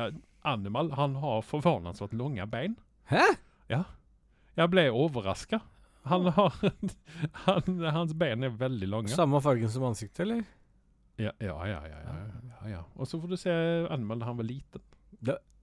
[0.49, 0.91] Animal.
[0.97, 2.79] Han har forvånansvært lange bein.
[3.13, 3.27] Hæ?
[3.69, 5.61] Jeg ble overraska.
[6.09, 6.57] Han har
[7.45, 9.13] han, Hans bein er veldig lange.
[9.13, 10.41] Samme fargen som ansiktet, eller?
[11.21, 11.81] Ja, ja, ja.
[11.85, 12.15] ja, ja,
[12.49, 12.81] ja, ja.
[12.97, 13.53] Og så får du se
[13.93, 14.81] Animal da han var liten.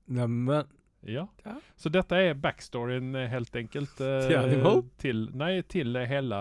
[0.07, 0.69] Neimen
[1.07, 1.23] Ja.
[1.45, 1.53] Ja.
[1.79, 3.99] Så dette er backstoryen, eh, helt enkelt.
[4.03, 4.81] eh, Til Animal?
[4.99, 6.39] Til, nei, til hele,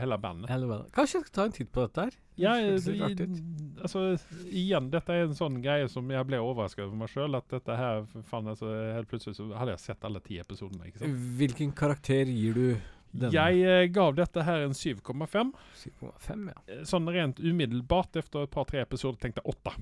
[0.00, 0.50] hele bandet.
[0.92, 2.16] Kanskje jeg skal ta en titt på dette her?
[2.38, 4.02] Ja, Det i- altså
[4.46, 7.34] igjen, dette er en sånn greie som jeg ble overrasket over meg sjøl.
[7.38, 10.86] At dette her faen, altså, Helt plutselig så hadde jeg sett alle ti episodene.
[10.86, 11.18] ikke sant?
[11.38, 12.76] Hvilken karakter gir du
[13.12, 13.32] denne?
[13.32, 15.52] Jeg eh, gav dette her en 7,5.
[15.74, 16.58] 7,5, ja.
[16.68, 19.72] Eh, Sånn rent umiddelbart etter et par-tre episoder tenkte jeg 8.
[19.72, 19.76] Åtte.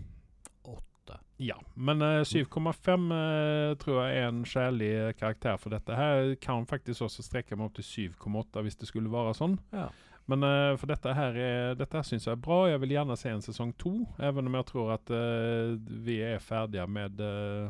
[1.38, 5.94] Ja, men eh, 7,5 eh, tror jeg er en kjærlig eh, karakter for dette.
[5.96, 9.58] her Kan faktisk også strekke meg opp til 7,8 hvis det skulle være sånn.
[9.76, 9.88] Ja.
[10.26, 12.64] Men uh, for dette her er, dette her syns jeg er bra.
[12.66, 15.76] Jeg vil gjerne se en sesong to, even om jeg tror at uh,
[16.08, 17.68] vi er ferdige med uh,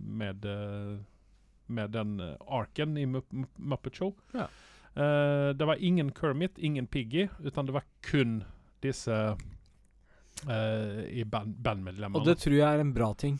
[0.00, 0.98] med, eh,
[1.66, 4.14] med den eh, arken i Mupp- Mupp- Muppet Show.
[4.32, 4.46] Ja.
[4.94, 8.38] Eh, det var ingen Kermit, ingen Piggy, utan det var kun
[8.80, 9.36] disse
[10.48, 12.20] eh, i band, bandmedlemmene.
[12.20, 13.38] Og det tror jeg er en bra ting.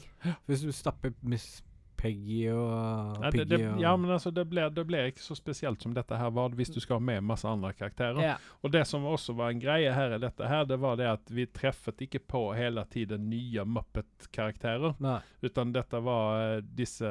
[0.49, 1.61] Hvis du stapper Miss
[2.01, 5.37] Peggy og det, Piggy det, det, ja, men altså, det blir, det blir ikke så
[5.37, 8.21] spesielt som dette her var, hvis du skal ha med masse andre karakterer.
[8.25, 8.37] Ja.
[8.65, 11.35] Og det som også var en greie her i dette her, det var det at
[11.35, 14.97] vi treffet ikke på hele tiden nye Muppet-karakterer,
[15.45, 17.11] utan dette var uh, disse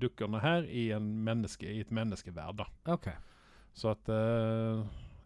[0.00, 2.60] dukkerne her i, en menneske, i et menneskeverd.
[2.60, 2.68] da.
[2.92, 3.10] OK.
[3.76, 4.80] Så at eh,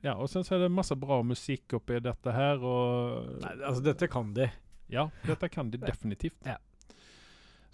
[0.04, 3.82] Ja, og sen så er det masse bra musikk oppi dette her, og Nei, altså,
[3.86, 4.50] dette kan de.
[4.92, 6.36] Ja, dette kan de definitivt.
[6.44, 6.58] Ja.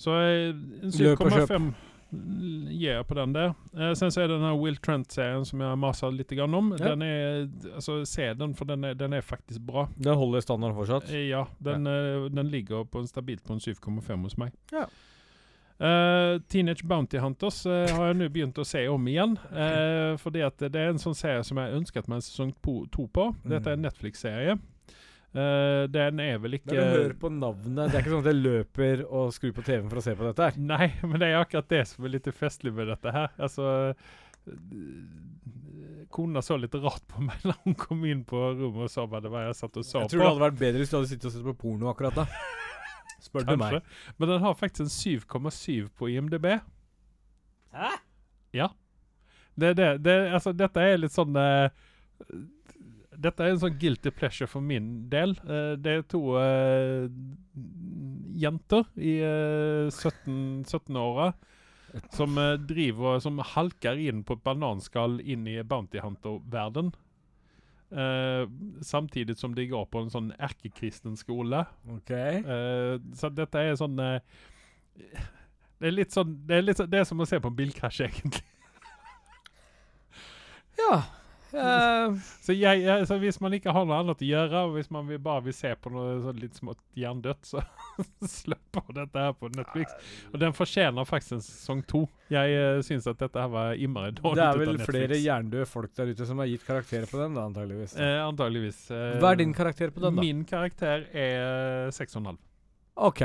[0.00, 1.50] Så eh, en Løp og kjøp.
[1.50, 1.72] 7,5
[2.10, 3.52] gir jeg på den der.
[3.76, 6.54] Eh, sen så er det den her Will Trent-serien som jeg har masa litt grann
[6.58, 6.72] om.
[6.78, 6.92] Ja.
[6.94, 7.44] Den er,
[7.76, 9.84] altså Se den, for den er, den er faktisk bra.
[9.98, 11.10] Den holder standarden fortsatt.
[11.14, 14.54] Eh, Ja, den, eh, den ligger på en stabilt på en 7,5 hos meg.
[14.74, 14.86] Ja.
[15.80, 19.38] Eh, Teenage Bounty Hunters uh, har jeg nå begynt å se om igjen.
[19.48, 23.06] Uh, fordi at det er en sånn serie som jeg ønsket meg en sesong to
[23.08, 23.30] på.
[23.48, 23.86] Dette er en Mm.
[23.88, 24.58] Netflix-serie.
[25.30, 28.28] Uh, den er vel ikke Når du hører på navnet Det er ikke sånn at
[28.32, 30.56] jeg løper og skrur på TV-en for å se på dette her.
[30.72, 33.30] Nei, men det er akkurat det som er litt festlig med dette her.
[33.38, 33.68] Altså
[36.10, 39.22] Kona så litt rart på meg da hun kom inn på rommet og sa hva
[39.22, 40.08] det var jeg satt og sa på.
[40.08, 42.20] Jeg tror det hadde vært bedre hvis du hadde sittet og sett på porno akkurat
[42.24, 42.26] da.
[43.20, 43.80] Spør du meg.
[44.18, 46.46] Men den har faktisk en 7,7 på IMDb.
[47.76, 47.90] Hæ?
[48.56, 48.70] Ja.
[49.54, 51.68] Det, det, det, altså, dette er litt sånn uh,
[53.20, 55.34] Dette er en sånn guilty pleasure for min del.
[55.44, 57.04] Uh, det er to uh,
[58.40, 61.32] jenter i eh, 17 17-åra
[62.14, 66.92] som driver og som halker inn på et bananskall inn i Bounty Hunter-verden.
[67.90, 68.48] Eh,
[68.86, 71.64] samtidig som de går på en sånn erkekristen skole.
[71.98, 72.42] Okay.
[72.46, 74.20] Uh, så dette er sånn uh,
[74.94, 78.04] Det er litt sånn Det er, litt, det er som å se på en bilkrasj,
[78.06, 78.46] egentlig.
[80.78, 81.00] Ja.
[81.54, 84.90] Eh, Så, jeg, jeg, så hvis man ikke har noe annet å gjøre, og hvis
[84.94, 87.62] man vil, bare vil se på noe sånn litt smått hjernedødt, så
[88.38, 89.96] slipper dette her på Netflix.
[90.32, 92.04] Og den fortjener faktisk en sesong to.
[92.30, 95.92] Jeg uh, syns at dette her var innmari dårlig det er vel flere jerndøde folk
[95.98, 97.96] der ute som har gitt karakterer på den, da, antageligvis.
[97.98, 98.80] Eh, antageligvis.
[98.94, 100.24] eh, Hva er din karakter på den, da?
[100.24, 102.38] Min karakter er 6,5.
[103.00, 103.24] OK.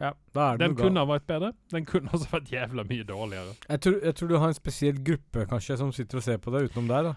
[0.00, 0.10] Ja,
[0.58, 1.52] Den kunne ha vært bedre.
[1.70, 3.52] Den kunne også vært jævla mye dårligere.
[3.68, 6.50] Jeg tror, jeg tror du har en spesiell gruppe kanskje som sitter og ser på
[6.54, 7.14] deg utenom deg, da.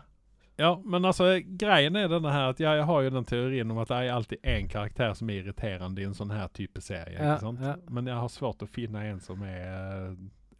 [0.58, 3.92] Ja, men altså greien er denne her at jeg har jo den teorien om at
[3.92, 7.14] det er alltid en karakter som er irriterende i en sånn her type serie.
[7.14, 7.76] Ja, ja.
[7.94, 10.16] Men jeg har svårt å finne en som er eh,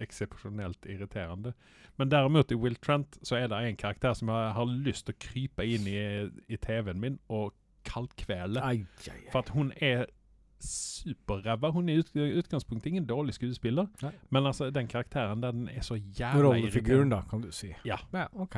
[0.06, 1.56] eksepsjonelt irriterende.
[1.98, 5.18] Men derimot i Will Trent så er det en karakter som jeg har lyst til
[5.18, 5.98] å krype inn i,
[6.46, 7.56] i TV-en min og
[7.88, 8.62] kaldkvele.
[8.62, 9.26] Ai, ai, ai.
[9.34, 10.06] For at hun er
[10.62, 11.70] superræva.
[11.74, 14.14] Hun er i ut, utgangspunktet ingen dårlig skuespiller, Nei.
[14.30, 16.48] men altså den karakteren den er så jævla irriterende.
[16.48, 17.74] Rollefiguren, da, kan du si.
[17.86, 17.98] Ja.
[18.14, 18.58] ja OK.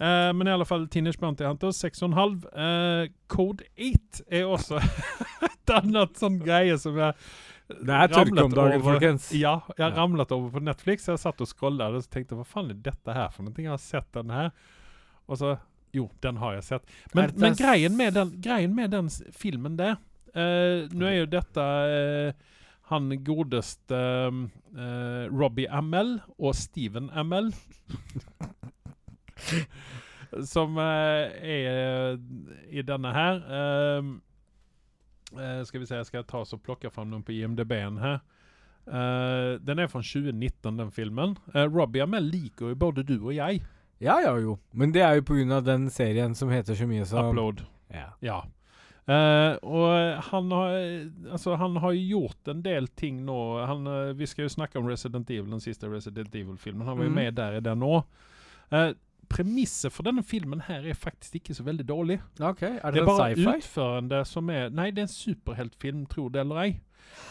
[0.00, 2.38] Eh, men i alle fall Teenage Bounty Hunter 6,5.
[2.52, 4.80] Uh, Code 8 er også
[5.48, 7.14] et annet sånn greie som jeg
[7.66, 9.30] Det er tørke om dagen, folkens.
[9.34, 9.94] Ja, jeg Ja.
[9.96, 11.08] ramlet over på Netflix.
[11.08, 13.56] Jeg satt og scrollet og så tenkte hva faen er dette her for noe?
[13.56, 14.52] Jeg har sett den her.
[15.26, 15.56] Og så
[15.94, 16.82] Jo, den har jeg sett.
[17.14, 19.94] Men, men greien, med den, greien med den filmen der
[20.34, 22.32] eh, Nå er jo dette uh,
[22.90, 23.96] han godeste
[24.76, 27.48] uh, Robbie Amel og Steven Amell.
[30.52, 32.16] som eh, er
[32.70, 33.42] i denne her.
[33.58, 34.14] Ehm,
[35.36, 38.18] eh, skal vi se, jeg skal ta og plukke fram noen på IMDb-en her.
[38.86, 41.36] Eh, den er fra 2019, den filmen.
[41.54, 43.62] Eh, Robbie Amell liker jo både du og jeg.
[43.98, 44.58] Ja, ja, jo.
[44.72, 47.64] Men det er jo av den serien som heter så mye som Upload.
[47.88, 48.12] Ja.
[48.20, 48.44] Ja.
[49.06, 50.72] Uh, og han har,
[51.30, 53.38] altså, han har jo gjort en del ting nå.
[53.62, 56.86] Han, uh, vi skal jo snakke om Resident Evil, den siste Resident Evil-filmen.
[56.88, 57.20] Han var jo mm.
[57.20, 58.02] med der i den nå.
[58.74, 58.90] Uh,
[59.28, 62.18] premisset for denne filmen her er faktisk ikke så veldig dårlig.
[62.40, 66.28] Okay, Er Det det, er bare utførende som er Nei, det er en superheltfilm, tro
[66.28, 66.70] det eller ei.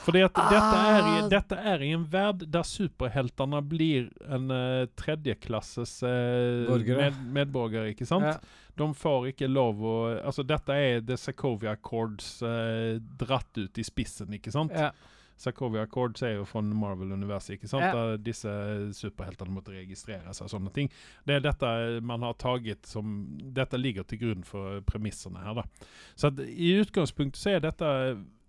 [0.05, 0.21] For ah.
[0.21, 1.29] dette, er i, Ah.
[1.29, 8.07] dette er i en verd der superheltene blir en uh, tredjeklasses uh, med, medborgere, ikke
[8.07, 8.25] sant?
[8.25, 8.61] Ja.
[8.75, 13.85] De får ikke lov å Altså, dette er The Sokovia Accords uh, dratt ut i
[13.85, 14.73] spissen, ikke sant?
[14.75, 14.91] Ja.
[15.37, 17.83] Sokovia Accords er jo fra Marvel-universet, ikke sant?
[17.83, 17.91] Ja.
[17.95, 18.51] Der disse
[18.95, 20.91] superheltene måtte registrere seg og sånne ting.
[21.27, 21.71] Det er dette
[22.05, 23.17] man har taget som
[23.55, 25.89] Dette ligger til grunn for premissene her, da.
[26.15, 27.89] Så at, i utgangspunktet så er dette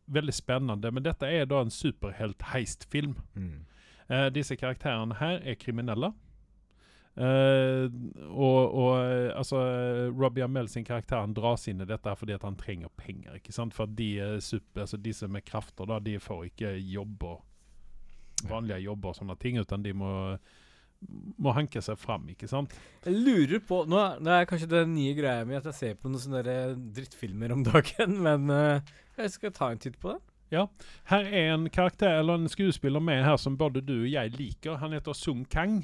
[0.07, 3.17] veldig spennende, men dette er da en superhelt-heist-film.
[3.35, 3.65] Mm.
[4.07, 6.13] Eh, disse karakterene her er kriminelle.
[7.17, 7.87] Eh,
[8.29, 9.63] og, og eh, altså
[10.13, 13.39] Robbie Amell sin karakter han dras inn i dette fordi at han trenger penger.
[13.39, 13.75] ikke sant?
[13.77, 17.41] For de, er super, altså de som er krafter da, de får ikke jobber,
[18.51, 20.13] vanlige jobber og sånne ting, utan de må,
[21.41, 22.29] må hanke seg fram.
[22.35, 22.77] ikke sant?
[23.07, 26.13] Jeg lurer på Nå nå er kanskje den nye greia mi at jeg ser på
[26.13, 26.61] noen sånne
[27.01, 30.25] drittfilmer om dagen, men uh, jeg skal ta en titt på den.
[31.11, 34.77] Her er en karakter, eller en skuespiller med her som både du og jeg liker.
[34.85, 35.81] Han heter Sung Kang.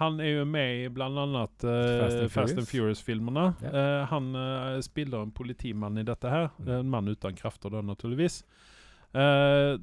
[0.00, 3.46] Han er jo med i blant annet eh, Fast and and Furious-filmene.
[3.60, 3.72] Ja.
[3.72, 6.48] Eh, han uh, spiller en politimann i dette her.
[6.58, 6.70] Mm.
[6.78, 8.42] En mann uten krefter, da, naturligvis.
[9.12, 9.76] Uh,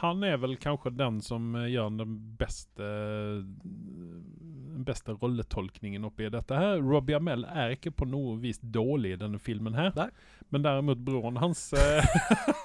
[0.00, 2.86] han er vel kanskje den som eh, gjør den beste
[4.80, 6.80] den beste rolletolkningen oppi dette her.
[6.80, 9.92] Robbie Amell er ikke på noe vis dårlig i denne filmen her.
[9.98, 10.08] Nei.
[10.50, 12.06] Men derimot broren hans eh,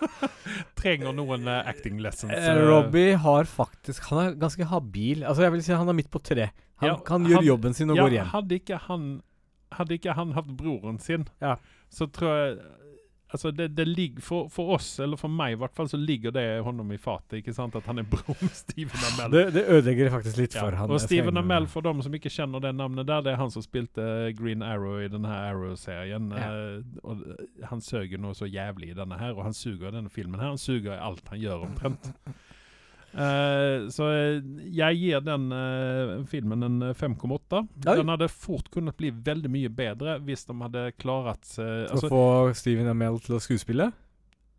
[0.79, 2.33] trenger noen eh, acting lessons.
[2.33, 2.61] Eh, eh.
[2.69, 5.25] Robbie har faktisk Han er ganske habil.
[5.25, 6.49] Altså Jeg vil si han er midt på tre.
[6.83, 8.31] Han Ja, kan gjøre jobben sin og ja, går hjem.
[8.33, 9.05] Hadde ikke han
[9.75, 11.55] Hadde ikke han hatt broren sin, Ja.
[11.89, 12.57] så tror jeg
[13.33, 16.31] Altså det, det ligger for, for oss, eller for meg i hvert fall, så ligger
[16.31, 17.39] det honom i fatet.
[17.41, 17.73] Ikke sant?
[17.75, 19.31] At han er broren Steven Amell.
[19.33, 20.61] Det, det ødelegger faktisk litt Ja.
[20.61, 20.91] for han.
[20.93, 23.65] Og Steven Amell, for dem som ikke kjenner det navnet der, det er han som
[23.65, 24.05] spilte
[24.37, 26.29] Green Arrow i denne Arrow-serien.
[26.37, 26.47] Ja.
[26.77, 27.25] Eh, og
[27.73, 30.53] han søker noe så jævlig i denne her, og han suger i denne filmen her.
[30.53, 32.13] Han suger i alt han gjør, omtrent.
[33.15, 34.41] Eh, så eh,
[34.75, 37.61] jeg gir den uh, filmen en eh, 5,8.
[37.85, 42.25] Den hadde fort kunnet bli veldig mye bedre hvis de hadde klart Å altså, få
[42.59, 43.87] Steven Amell til å skuespille?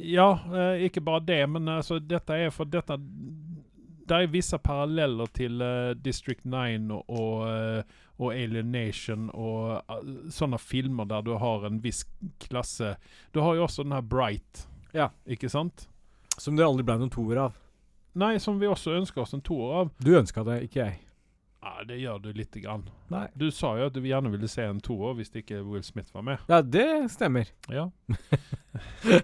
[0.01, 5.29] Ja, uh, ikke bare det, men altså, dette er for dette Det er visse paralleller
[5.37, 5.61] til
[6.01, 7.93] District 9 og, og,
[8.23, 12.05] og Alien Nation og sånne filmer der du har en viss
[12.47, 12.95] klasse.
[13.35, 15.11] Du har jo også den her Bright, Ja.
[15.27, 15.89] ikke sant?
[16.39, 17.59] Som det aldri ble noen toer av.
[18.17, 19.91] Nei, som vi også ønsker oss en toer av.
[20.01, 21.01] Du ønska det, ikke jeg.
[21.67, 22.85] Ja, det gjør du lite grann.
[23.11, 23.25] Nei.
[23.35, 26.23] Du sa jo at du gjerne ville se en toer hvis ikke Will Smith var
[26.27, 26.39] med.
[26.51, 27.51] Ja, det stemmer.
[27.73, 27.89] Ja.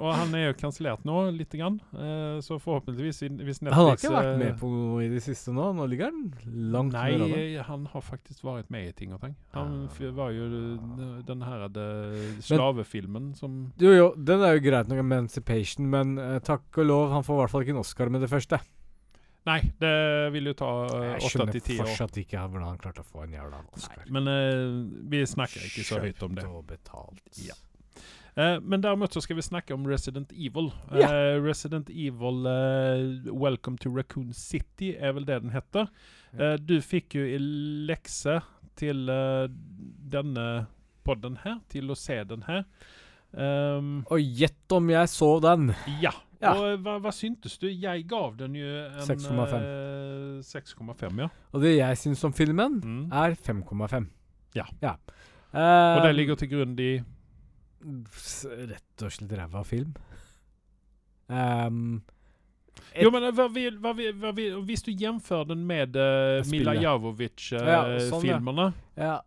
[0.00, 1.76] og han er jo kansellert nå, lite grann.
[1.94, 5.22] Eh, så forhåpentligvis hvis Netflix Han har ikke vært eh, med på noe i det
[5.24, 5.68] siste nå.
[5.76, 6.22] Nå ligger han
[6.74, 7.66] langt Nei, under radaren.
[7.70, 9.36] han har faktisk vært med i ting og tang.
[9.56, 11.88] Han f- var jo eh, den her det,
[12.46, 17.06] slavefilmen som Jo, jo, den er jo greit nok, Emancipation, men eh, takk og lov,
[17.14, 18.60] han får i hvert fall ikke en Oscar med det første.
[19.46, 19.92] Nei, det
[20.34, 21.84] vil jo ta Jeg åtte skjønner til ti år.
[21.86, 24.02] fortsatt ikke hvordan han klarte å få en jævla Oscar.
[24.10, 24.80] Men uh,
[25.12, 26.42] vi snakker ikke så høyt om det.
[26.42, 27.22] Kjøpt og betalt.
[27.46, 27.54] Ja.
[28.36, 30.72] Uh, men derimot så skal vi snakke om Resident Evil.
[30.92, 31.08] Ja.
[31.08, 35.88] Eh, Resident Evil eh, Welcome to Raccoon City er vel det den heter.
[36.36, 37.38] Eh, du fikk jo i
[37.88, 38.40] lekse
[38.76, 39.46] til eh,
[40.12, 40.66] denne
[41.06, 42.66] podden her, til å se den her.
[43.36, 45.70] Um, Og gjett om jeg så den!
[46.02, 46.12] ja.
[46.42, 46.52] Ja.
[46.54, 47.66] Og eh, hva, hva syntes du?
[47.70, 49.54] Jeg gav den jo en 6,5.
[49.56, 51.28] eh, 6,5, ja.
[51.54, 53.12] Og det jeg syns om filmen, Mm.
[53.12, 54.06] er 5,5.
[54.54, 54.66] Ja.
[54.82, 56.90] Eh, Og det ligger til grunn i
[57.86, 59.92] Rett og slett ræva film.
[61.28, 62.02] Um,
[62.94, 65.96] et- Jo, men eh, hva vil, hva vil, hva vil, Hvis du jamfører den med
[65.96, 68.70] uh, Mila Javovic-filmene uh, Ja, sånn, ja.
[68.96, 69.20] ja,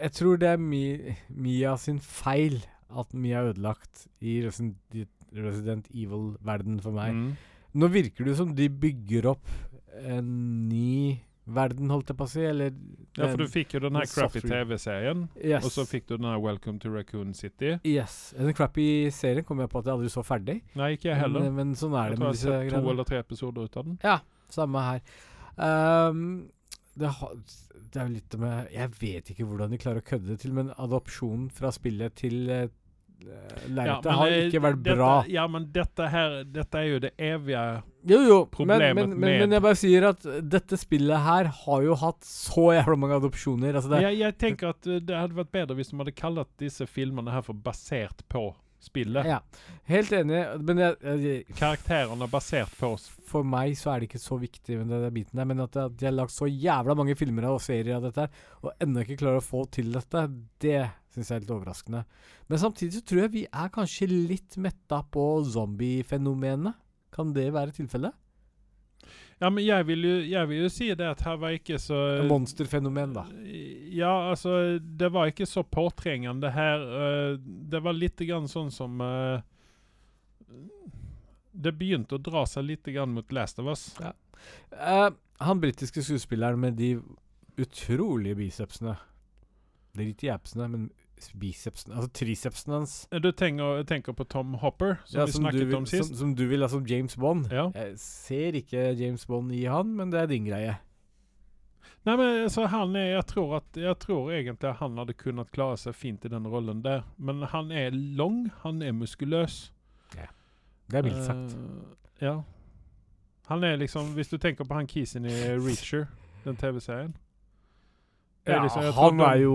[0.00, 2.60] jeg tror det er Mi, Mia sin feil
[2.96, 7.14] at Mia er ødelagt i liksom, i Resident Evil-verden for meg.
[7.14, 7.62] Mm.
[7.76, 9.48] Nå virker det som de bygger opp
[10.06, 10.28] en
[10.68, 12.72] ny verden, holdt jeg på å si, eller
[13.16, 15.64] Ja, for du fikk jo den her crappy TV-serien, yes.
[15.64, 17.76] og så fikk du den her Welcome to Raccoon City.
[17.86, 18.34] Yes.
[18.36, 20.58] Den crappy serien kom jeg på at jeg aldri så ferdig.
[20.78, 21.46] Nei, ikke jeg heller.
[21.46, 23.22] Men, men sånn er Jeg det tror med jeg disse har sett to eller tre
[23.22, 24.00] episoder ut av den.
[24.02, 24.18] Ja,
[24.52, 25.00] Samme her.
[25.56, 26.26] Um,
[26.94, 27.30] det, ha,
[27.92, 30.52] det er jo litt med Jeg vet ikke hvordan de klarer å kødde det til,
[30.56, 32.50] men adopsjonen fra spillet til
[33.24, 35.12] uh, ja, har eh, ikke vært dette, bra.
[35.30, 37.62] Ja, men dette her Dette er jo det evige
[38.06, 41.86] Jo, jo, problemet men, men, med- men jeg bare sier at dette spillet her har
[41.86, 43.74] jo hatt så jævla mange adopsjoner.
[43.74, 46.52] Altså det, jeg, jeg tenker at uh, det hadde vært bedre hvis de hadde kalt
[46.62, 48.50] disse filmene her for basert på
[48.86, 49.26] spillet.
[49.26, 49.40] ja,
[49.90, 53.08] helt enig, men jeg, jeg, Karakterene basert på oss.
[53.26, 55.96] for meg så er det ikke så viktig med den biten der, men at, at
[55.98, 58.28] de har lagd så jævla mange filmer og serier av dette
[58.62, 60.26] og ennå ikke klarer å få til dette,
[60.62, 60.84] det
[61.16, 62.04] syns jeg er litt overraskende.
[62.46, 66.76] Men samtidig så tror jeg vi er kanskje litt metta på zombiefenomenet.
[67.16, 68.14] Kan det være tilfellet?
[69.36, 71.96] Ja, men jeg vil, jo, jeg vil jo si det at her var ikke så
[72.24, 73.26] Monsterfenomen, da.
[73.92, 76.80] Ja, altså Det var ikke så påtrengende her.
[77.00, 79.44] eh, det var litt grann sånn som eh,
[81.52, 83.84] Det begynte å dra seg litt grann mot Last of Us.
[84.00, 85.10] Eh,
[85.44, 86.94] han britiske skuespilleren med de
[87.60, 88.96] utrolige bicepsene
[89.96, 90.88] Drit i appsene, men
[91.40, 92.94] bicepsene Altså tricepsen hans.
[93.22, 96.08] Du tenker, tenker på Tom Hopper, som Ja, vi du snakket vil, om sist?
[96.08, 97.48] Som, som du vil ha som James Bond.
[97.52, 97.70] Ja.
[97.74, 100.76] Jeg ser ikke James Bond i han, men det er din greie.
[102.06, 105.76] Nei, men altså, han er, jeg, tror at, jeg tror egentlig han hadde kunnet klare
[105.80, 107.02] seg fint i den rollen der.
[107.18, 109.72] Men han er lang, han er muskuløs.
[110.14, 110.28] Ja.
[110.86, 111.56] Det er mildt sagt.
[111.58, 112.36] Uh, ja.
[113.46, 116.06] Han er liksom Hvis du tenker på han kisen i Reacher,
[116.44, 117.25] den TV-serien er
[118.46, 119.54] Ja, liksom- han er jo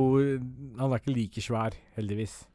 [0.77, 2.47] Han er ikke like svær, heldigvis.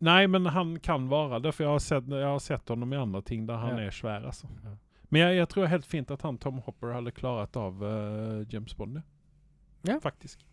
[0.00, 2.96] Nei, men han kan være det, for jeg har sett, jeg har sett honom i
[2.96, 3.86] andre ting der han Ja.
[3.86, 4.24] er svær.
[4.26, 4.46] Altså.
[4.64, 4.74] Ja.
[5.10, 8.74] Men jeg, jeg, tror helt fint at han, Tom Hopper, hadde klart av uh, James
[8.74, 9.02] Bond.
[9.86, 9.98] Ja.
[9.98, 10.44] Faktisk.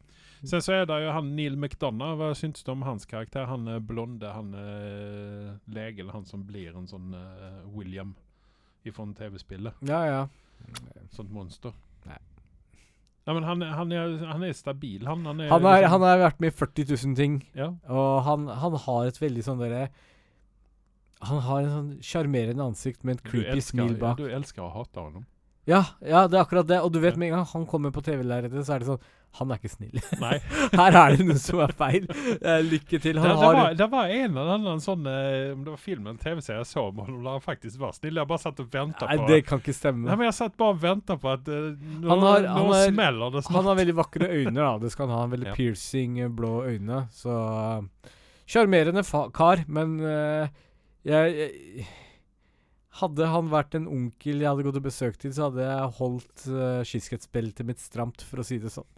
[0.44, 3.46] Sen så er det jo han Neil McDonough, Hva syns du om hans karakter?
[3.46, 8.16] Han er blonde, han är legen, han som blir en sånn uh, William
[8.84, 9.74] ifra TV-spillet.
[9.88, 10.28] Ja, ja.
[11.12, 11.74] Sånt monster.
[13.26, 15.06] Ja, men han, han, er, han er, stabil.
[15.08, 17.70] Han, han, er, Han, er, liksom- har vært med i 40 000 ting, Ja.
[17.88, 19.86] og han, han har et veldig sånn derre
[21.24, 24.18] Han har en sånn sjarmerende ansikt med et creepy smil bak.
[24.18, 25.26] du elsker å hate honom.
[25.66, 26.82] Ja, ja, det er akkurat det.
[26.84, 29.04] Og du vet med en gang han kommer på TV-lerretet, så er det sånn
[29.40, 29.96] Han er ikke snill.
[30.22, 30.36] Nei.
[30.76, 32.04] Her er det noe som er feil.
[32.38, 33.16] Eh, lykke til.
[33.16, 35.80] Det, Han det, har var, det var en eller annen sånn eh, om det var
[35.82, 38.20] film eller tv-serie jeg så om där han faktisk var snill.
[38.22, 40.06] Jeg bare satt og venta på Nei, det kan ikke stemme.
[40.06, 42.70] Nei, men Jeg satt bare og venta på at uh, nå, Han har- nå han
[42.76, 43.56] har- smeller det snart.
[43.58, 44.70] Han har veldig vakre øyne, da.
[44.84, 45.22] Det skal han ha.
[45.24, 45.56] Han Veldig Ja.
[45.58, 47.08] piercing eh, blå øyne.
[47.16, 48.12] Så eh,
[48.46, 49.02] Sjarmerende
[49.34, 50.48] kar, men eh,
[51.08, 51.88] jeg, jeg
[53.00, 56.44] Hadde han vært en onkel jeg hadde gått og besøkt til, så hadde jeg holdt
[56.52, 58.90] uh, kyskhetsbeltet mitt stramt, for å si det sånn.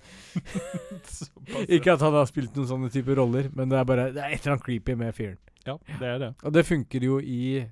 [1.78, 4.36] Ikke at han har spilt noen sånne type roller, men det er bare Det er
[4.36, 5.40] et eller annet creepy med fyren.
[5.66, 6.34] Ja, det er det.
[6.44, 7.64] Og det funker jo i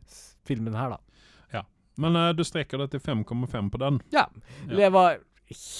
[0.47, 1.27] filmen her, da.
[1.59, 1.65] Ja.
[2.01, 4.01] Men uh, du strekker det til 5,5 på den.
[4.15, 4.25] Ja.
[4.63, 4.75] Ja.
[4.79, 5.19] Det var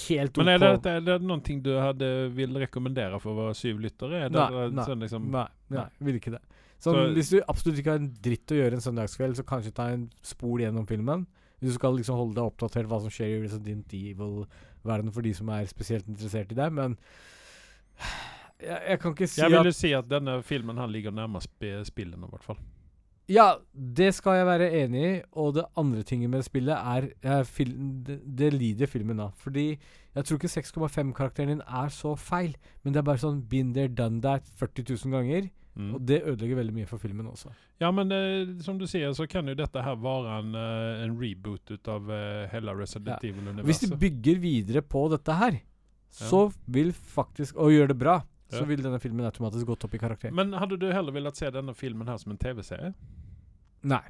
[0.08, 4.26] helt Men er det, er det någonting du hade vill rekommendera för våra syvlyttare?
[4.26, 6.42] Är det, Nei, eh, nei, sånn liksom, Nei, nei, vil ikke det.
[6.84, 9.72] Så, Så- hvis du absolutt ikke har en dritt å gjøre en søndagskveld, så kanskje
[9.78, 11.26] ta en spol gjennom filmen.
[11.62, 15.32] Hvis du skal liksom holde deg oppdatert hva som skjer i Resident Evil-verden for de
[15.38, 16.98] som er spesielt interessert i det, men
[18.60, 21.12] jeg, jeg kan ikke si at Jeg vil jo si at denne filmen han ligger
[21.16, 22.60] nærmest sp- spillen i hvert fall.
[23.32, 26.76] Ja, det skal jeg være enig i, og det andre tinget med spillet
[27.24, 27.72] er fil
[28.04, 29.32] det, det lider filmen av.
[29.40, 33.72] Fordi jeg tror ikke 6,5-karakteren din er så feil, men det er bare sånn been
[33.74, 35.48] there, done that 40 000 ganger.
[35.74, 35.94] Mm.
[35.96, 37.50] Og det ødelegger veldig mye for filmen også.
[37.82, 41.16] Ja men eh, som du sier, så kan jo dette her være en, eh, en
[41.18, 43.32] reboot utav uh, hele Resident Ja.
[43.32, 43.66] Evil-universet.
[43.66, 45.58] Hvis de bygger videre på dette her,
[46.14, 48.20] så vil faktisk Og gjør det bra,
[48.54, 50.32] så vil denne filmen automatisk gått opp i karakter.
[50.32, 52.94] Men hadde du heller villet se denne filmen her som en tv-serie?
[53.82, 54.04] Nei.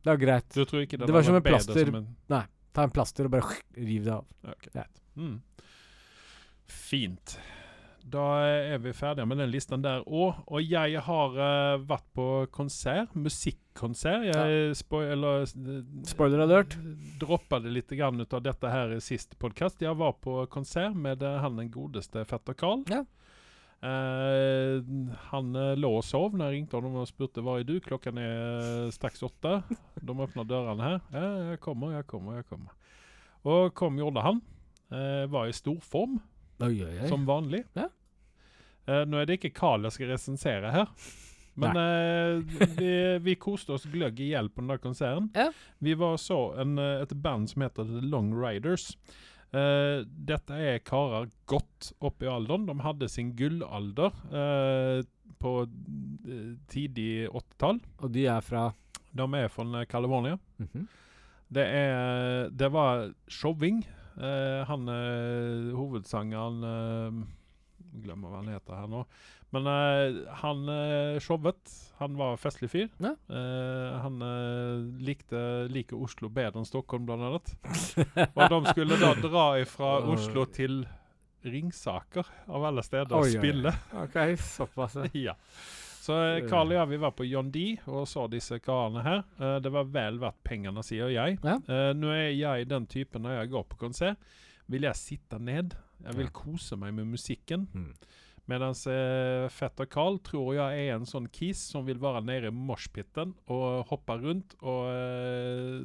[0.00, 0.48] Det er greit.
[0.54, 1.84] Du tror ikke den Det var som en plaster.
[1.84, 2.48] som en...
[2.72, 4.26] Ta en plaster og bare riv det av.
[4.54, 4.72] Okay.
[4.78, 4.84] Ja.
[5.18, 5.40] Mm.
[6.70, 7.34] Fint.
[8.08, 10.40] Da er vi ferdige med den listen der òg.
[10.48, 14.26] Og jeg har uh, vært på konsert, musikkonsert.
[14.30, 16.76] Jeg spo eller, eh, Spoiler alert.
[17.20, 19.82] droppade litt grann av dette her i sist podcast.
[19.82, 22.84] Jeg var på konsert med uh, han den godeste fetter Karl.
[22.90, 23.04] Ja.
[23.80, 24.80] Uh,
[25.30, 27.78] han lå og sov når jeg ringte ham og spurte hva er du.
[27.84, 29.60] Klokken er straks åtte.
[30.00, 31.00] De åpner dørene her.
[31.12, 32.74] Ja, jeg kommer, jeg kommer, jeg kommer.
[33.44, 34.42] Og kom gjorde han.
[34.90, 36.16] Var i stor form,
[36.60, 37.08] Oi, oi, oi.
[37.08, 37.64] som vanlig.
[37.78, 37.88] Ja.
[38.86, 40.92] Eh, nå er det ikke Carl jeg skal resensere her.
[41.60, 42.90] Men eh, vi,
[43.24, 45.28] vi koste oss gløgg i hjel på den der konserten.
[45.36, 45.50] Ja.
[45.82, 48.92] Vi var så en, eh, et band som heter The Long Riders.
[49.50, 52.68] Eh, dette er karer godt opp i alderen.
[52.70, 55.02] De hadde sin gullalder eh,
[55.42, 57.80] på eh, tidlig 80-tall.
[58.04, 58.68] Og de er fra
[59.10, 60.38] De er fra California.
[60.62, 60.88] Mhm.
[61.50, 63.80] Det, er, det var showing.
[64.18, 67.20] Eh, han eh, hovedsangeren eh,
[68.00, 69.04] Glemmer hva han heter her nå.
[69.50, 71.72] Men eh, han eh, showet.
[71.98, 72.86] Han var festlig fyr.
[73.02, 73.16] Ja.
[73.28, 74.22] Eh, han
[75.02, 75.42] likte
[75.72, 77.52] liker Oslo bedre enn Stockholm, blant annet.
[78.30, 80.84] Og de skulle da dra fra Oslo til
[81.40, 83.72] Ringsaker, av alle steder, og spille.
[83.96, 84.98] OK, såpass.
[85.16, 85.34] ja.
[86.00, 89.22] Så eh, Carl og jeg vi var på John D og så disse karene her.
[89.40, 91.36] Eh, det var vel verdt pengene, sier jeg.
[91.44, 91.58] Ja.
[91.60, 94.32] Eh, nå er jeg den typen når jeg går på konsert,
[94.70, 95.76] vil jeg sitte ned.
[96.00, 97.68] Jeg vil kose meg med musikken.
[97.76, 97.92] Mm.
[98.50, 102.54] Mens eh, fetter Carl tror jeg er en sånn kis som vil være nede i
[102.54, 105.84] moshpiten og hoppe rundt og, eh,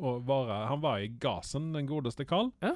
[0.00, 2.50] og være Han var i gasen, den godeste Carl.
[2.64, 2.74] Ja.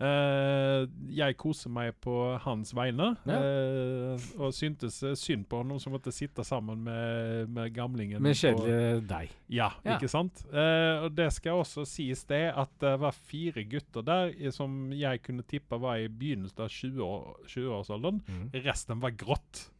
[0.00, 2.12] Eh, jeg koser meg på
[2.44, 3.38] hans vegne, Ja.
[3.42, 8.22] eh, og syntes synd på noen som måtte sitte sammen med, med gamlingen.
[8.22, 9.30] Med kjedelig kjedelige deg.
[9.48, 9.96] ja, Ja.
[9.98, 10.44] ikke sant?
[10.52, 15.22] Eh, og det skal også sies det at det var fire gutter der som jeg
[15.22, 18.22] kunne tippe var i begynnelsen av 20-årsalderen.
[18.26, 18.62] 20 mm.
[18.64, 19.70] Resten var grått.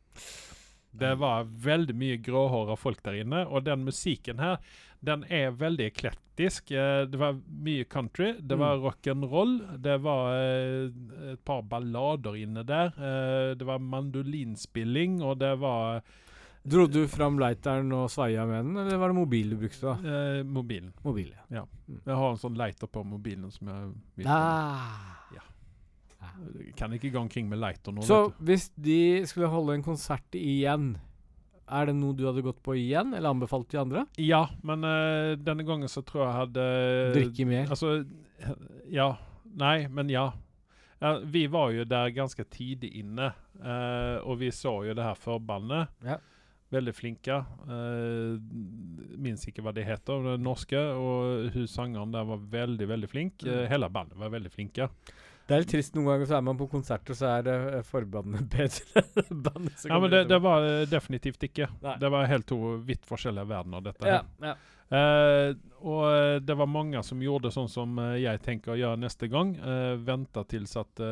[0.91, 4.57] Det var veldig mye gråhåra folk der inne, og den musikken her,
[5.05, 6.73] den er veldig eklektisk.
[6.73, 10.89] Eh, det var mye country, det var rock'n'roll, det var eh,
[11.35, 12.95] et par ballader inne der.
[12.97, 16.03] Eh, det var mandolinspilling, og det var
[16.69, 19.87] Dro du fram lighteren og svaia med den, eller var det mobil du brukte?
[19.87, 19.95] da?
[20.03, 20.91] eh, mobilen.
[21.05, 21.63] Mobil, ja.
[21.87, 25.15] Jeg har en sånn lighter på mobilen som jeg vil Ah.
[26.79, 28.05] Kan ikke gå omkring med lighter nå.
[28.07, 30.97] Så hvis de skulle holde en konsert igjen,
[31.69, 34.07] Er det noe du hadde gått på igjen, eller anbefalt de andre?
[34.17, 36.65] Ja, men uh, denne gangen så tror jeg hadde
[37.13, 37.69] Drikke mer?
[37.69, 37.99] Altså,
[38.89, 39.11] ja.
[39.59, 40.31] Nei, men ja.
[40.99, 43.31] Ja, vi var jo der ganske tidlig inne,
[43.61, 45.93] uh, og vi så jo det her forbandet.
[46.09, 46.17] Ja.
[46.73, 47.37] Veldig flinke.
[47.69, 48.41] Uh,
[49.17, 50.77] Minns ikke hva de heter, det norske.
[50.77, 53.45] Og hun sangeren der var veldig, veldig flink.
[53.47, 54.91] Eh, hele bandet var veldig flinke.
[55.49, 57.77] Det er litt trist noen ganger, så er man på konsert, og så er uh,
[57.87, 61.71] forbandet bedre bandet Ja, men det, det var eh, definitivt ikke.
[61.85, 61.95] Nei.
[62.03, 64.05] Det var helt to vidt forskjellige verdener, dette.
[64.05, 64.53] ja, her.
[64.53, 64.59] ja.
[64.89, 65.53] Uh,
[65.85, 69.53] og det var mange som gjorde sånn som jeg tenker å gjøre neste gang.
[69.61, 71.03] Uh, Vente til at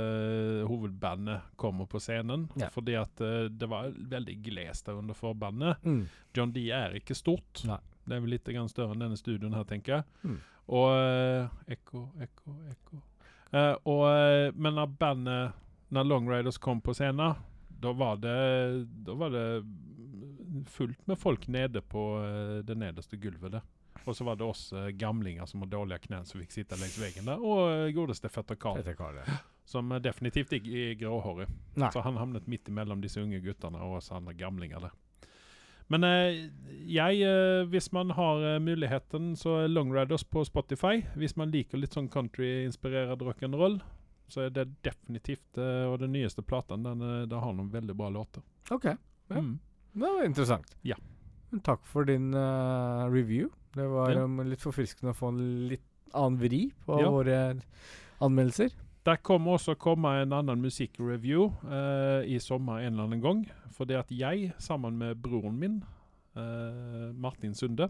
[0.68, 2.48] hovedbandet kommer på scenen.
[2.60, 2.68] Ja.
[2.74, 5.80] Fordi at det var veldig glest der under forbandet.
[5.84, 6.02] Mm.
[6.36, 7.64] John D er ikke stort.
[7.68, 7.80] Nei.
[8.04, 10.08] Det er vel litt grann større enn denne studioen her, tenker jeg.
[10.28, 10.40] Mm.
[10.76, 13.04] Og Ekko, ekko, ekko.
[13.50, 17.36] Eh, og, eh, men når bandet Når Long Riders kom på scenen,
[17.68, 18.18] da var
[19.14, 19.64] var det
[20.66, 23.62] fullt med folk nede på uh, det nederste gulvet der.
[24.04, 26.98] Og så var det oss uh, gamlinger som har dårlige knær, som fikk sitte langs
[26.98, 27.42] veggen der.
[27.42, 28.82] Og uh, godeste fetter Karl,
[29.64, 31.48] som definitivt ikke er gråhårig.
[31.78, 31.90] Nei.
[31.92, 34.96] Så han havnet midt imellom disse unge guttene og oss andre gamlinger der.
[35.88, 36.48] Men eh,
[36.90, 41.00] jeg, eh, hvis man har eh, muligheten, så er Long Riders på Spotify.
[41.14, 43.78] Hvis man liker litt sånn country-inspirert rock'n'roll,
[44.28, 46.98] så er det definitivt Og den nyeste platen, den,
[47.30, 48.42] den har noen veldig bra låter.
[48.74, 48.84] OK.
[49.30, 49.38] Ja.
[49.38, 49.52] Mm.
[49.94, 50.74] Det var interessant.
[50.82, 50.96] Ja.
[51.52, 53.48] Men takk for din uh, review.
[53.76, 54.24] Det var Ja.
[54.26, 57.08] um, litt forfriskende å få en litt annen vri på Ja.
[57.14, 57.38] våre
[58.20, 58.74] anmeldelser.
[59.06, 63.44] Der kommer også komme en annen musikkreview eh, i sommer en eller annen gang.
[63.76, 65.76] Fordi at jeg, sammen med broren min,
[66.34, 67.86] eh, Martin Sunde,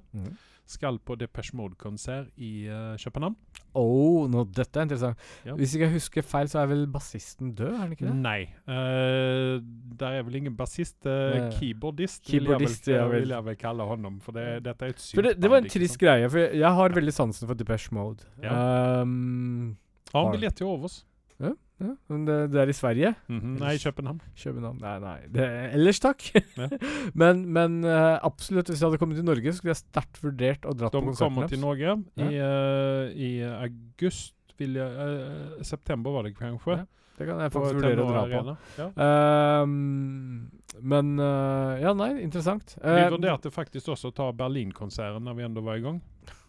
[0.66, 3.36] skal på Depeche Mode-konsert i eh, København.
[3.76, 5.24] Oh, nå, dette er interessant.
[5.46, 5.54] Ja.
[5.54, 8.14] Hvis ikke jeg husker feil, så er vel bassisten død, er han ikke det?
[8.24, 8.40] Nei.
[8.66, 9.56] eh,
[10.00, 10.98] der er vel ingen bassist.
[11.06, 11.48] eh, Nei.
[11.56, 14.20] keyboardist, Keyboardist, vil, jeg vel, vil jeg vel kalle honom.
[14.24, 16.78] For det, dette er et For det, det var en trist greie, for jeg, jeg
[16.82, 18.26] har veldig sansen for Depeche Mode.
[18.42, 19.00] Ja.
[19.00, 19.76] Um,
[20.16, 21.04] Har- en billett til overs.
[21.78, 23.10] ja, men det, det er i Sverige.
[23.28, 24.20] Mhm, Nei, i København.
[24.40, 25.16] København Nei, nei.
[25.28, 25.44] Det,
[25.76, 26.22] ellers takk.
[26.56, 26.68] Ja.
[27.20, 30.72] men men uh, absolutt, hvis jeg hadde kommet til Norge, skulle jeg sterkt vurdert å
[30.72, 32.30] dra De på konserten kommer til Norge Ja.
[32.30, 33.30] i, uh, i
[33.68, 34.32] august.
[34.56, 36.78] Vil jeg, uh, september var det kanskje.
[36.80, 36.86] Ja,
[37.18, 38.56] Det kan jeg faktisk vurdere å dra på.
[38.80, 38.88] Ja.
[38.96, 39.66] Uh,
[40.80, 42.72] men uh, Ja, nei, interessant.
[42.80, 46.00] Vi Eh, vurderte faktisk også å ta Berlin-konserten når vi enda var i gang.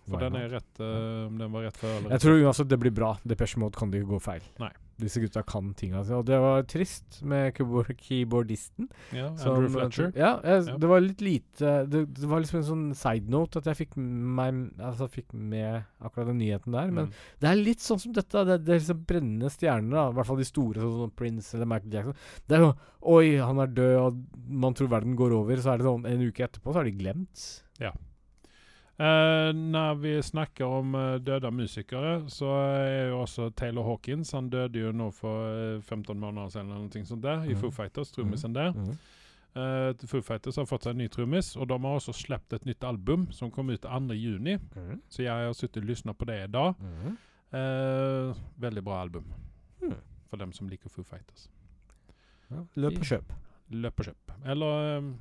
[0.09, 2.91] For den er rett, uh, den var rett før eller Jeg tror uansett det blir
[2.95, 3.17] bra.
[3.27, 4.41] Depeche Mode kan det ikke gå feil.
[4.59, 4.69] Nei.
[4.97, 6.17] Disse gutta kan tinga sine.
[6.17, 8.87] Og det var trist med keyboardisten.
[9.13, 10.11] ja, som- Andrew Fletcher.
[10.15, 10.77] Ja, jeg, Ja.
[10.77, 13.97] det var litt lite det, det var liksom en sånn side note at jeg fikk
[13.97, 16.89] meg Altså fikk med akkurat den nyheten der.
[16.91, 17.13] Men Mm.
[17.39, 18.45] det er litt sånn som dette.
[18.45, 20.09] Det, det er liksom brennende stjerner, da.
[20.09, 22.15] I hvert fall de store, sånn som Prince eller Michael Jackson.
[22.47, 25.55] Det er sånn Oi, han er død, og man tror verden går over.
[25.57, 27.61] Så er det sånn en uke etterpå, så har de glemt.
[28.99, 34.47] Eh, når vi snakker om uh, døde musikere, så er jo også Taylor Hawkins Han
[34.49, 35.43] døde jo nå for
[35.77, 37.59] uh, 15 måneder siden, eller noe sånt der, i Mhm.
[37.61, 38.73] Foo Fighters, trommisen der.
[39.57, 42.65] Eh, Foo Fighters har fått seg en ny trommis, og de har også sluppet et
[42.65, 44.13] nytt album som kom ut 2.
[44.13, 44.57] juni.
[45.09, 46.75] Så jeg har sittet og lyttet på det i dag.
[47.53, 49.25] Eh, veldig bra album.
[49.81, 49.95] Mhm.
[50.29, 51.49] For dem som liker Foo Fighters.
[52.51, 53.31] Ja, løp og kjøp.
[53.71, 54.31] Løp og kjøp.
[54.45, 55.17] Eller um,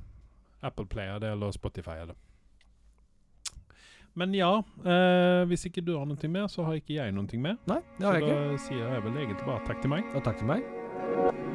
[0.63, 1.97] Apple Player det, eller Spotify.
[2.01, 2.15] Eller.
[4.17, 4.49] Men ja,
[4.81, 7.59] eh, hvis ikke du har noe mer, så har ikke jeg noe mer.
[7.69, 8.39] Nei, det Så har jeg ikke.
[8.39, 10.09] Så da sier jeg vel egentlig bare takk til meg.
[10.15, 11.46] Og takk til meg.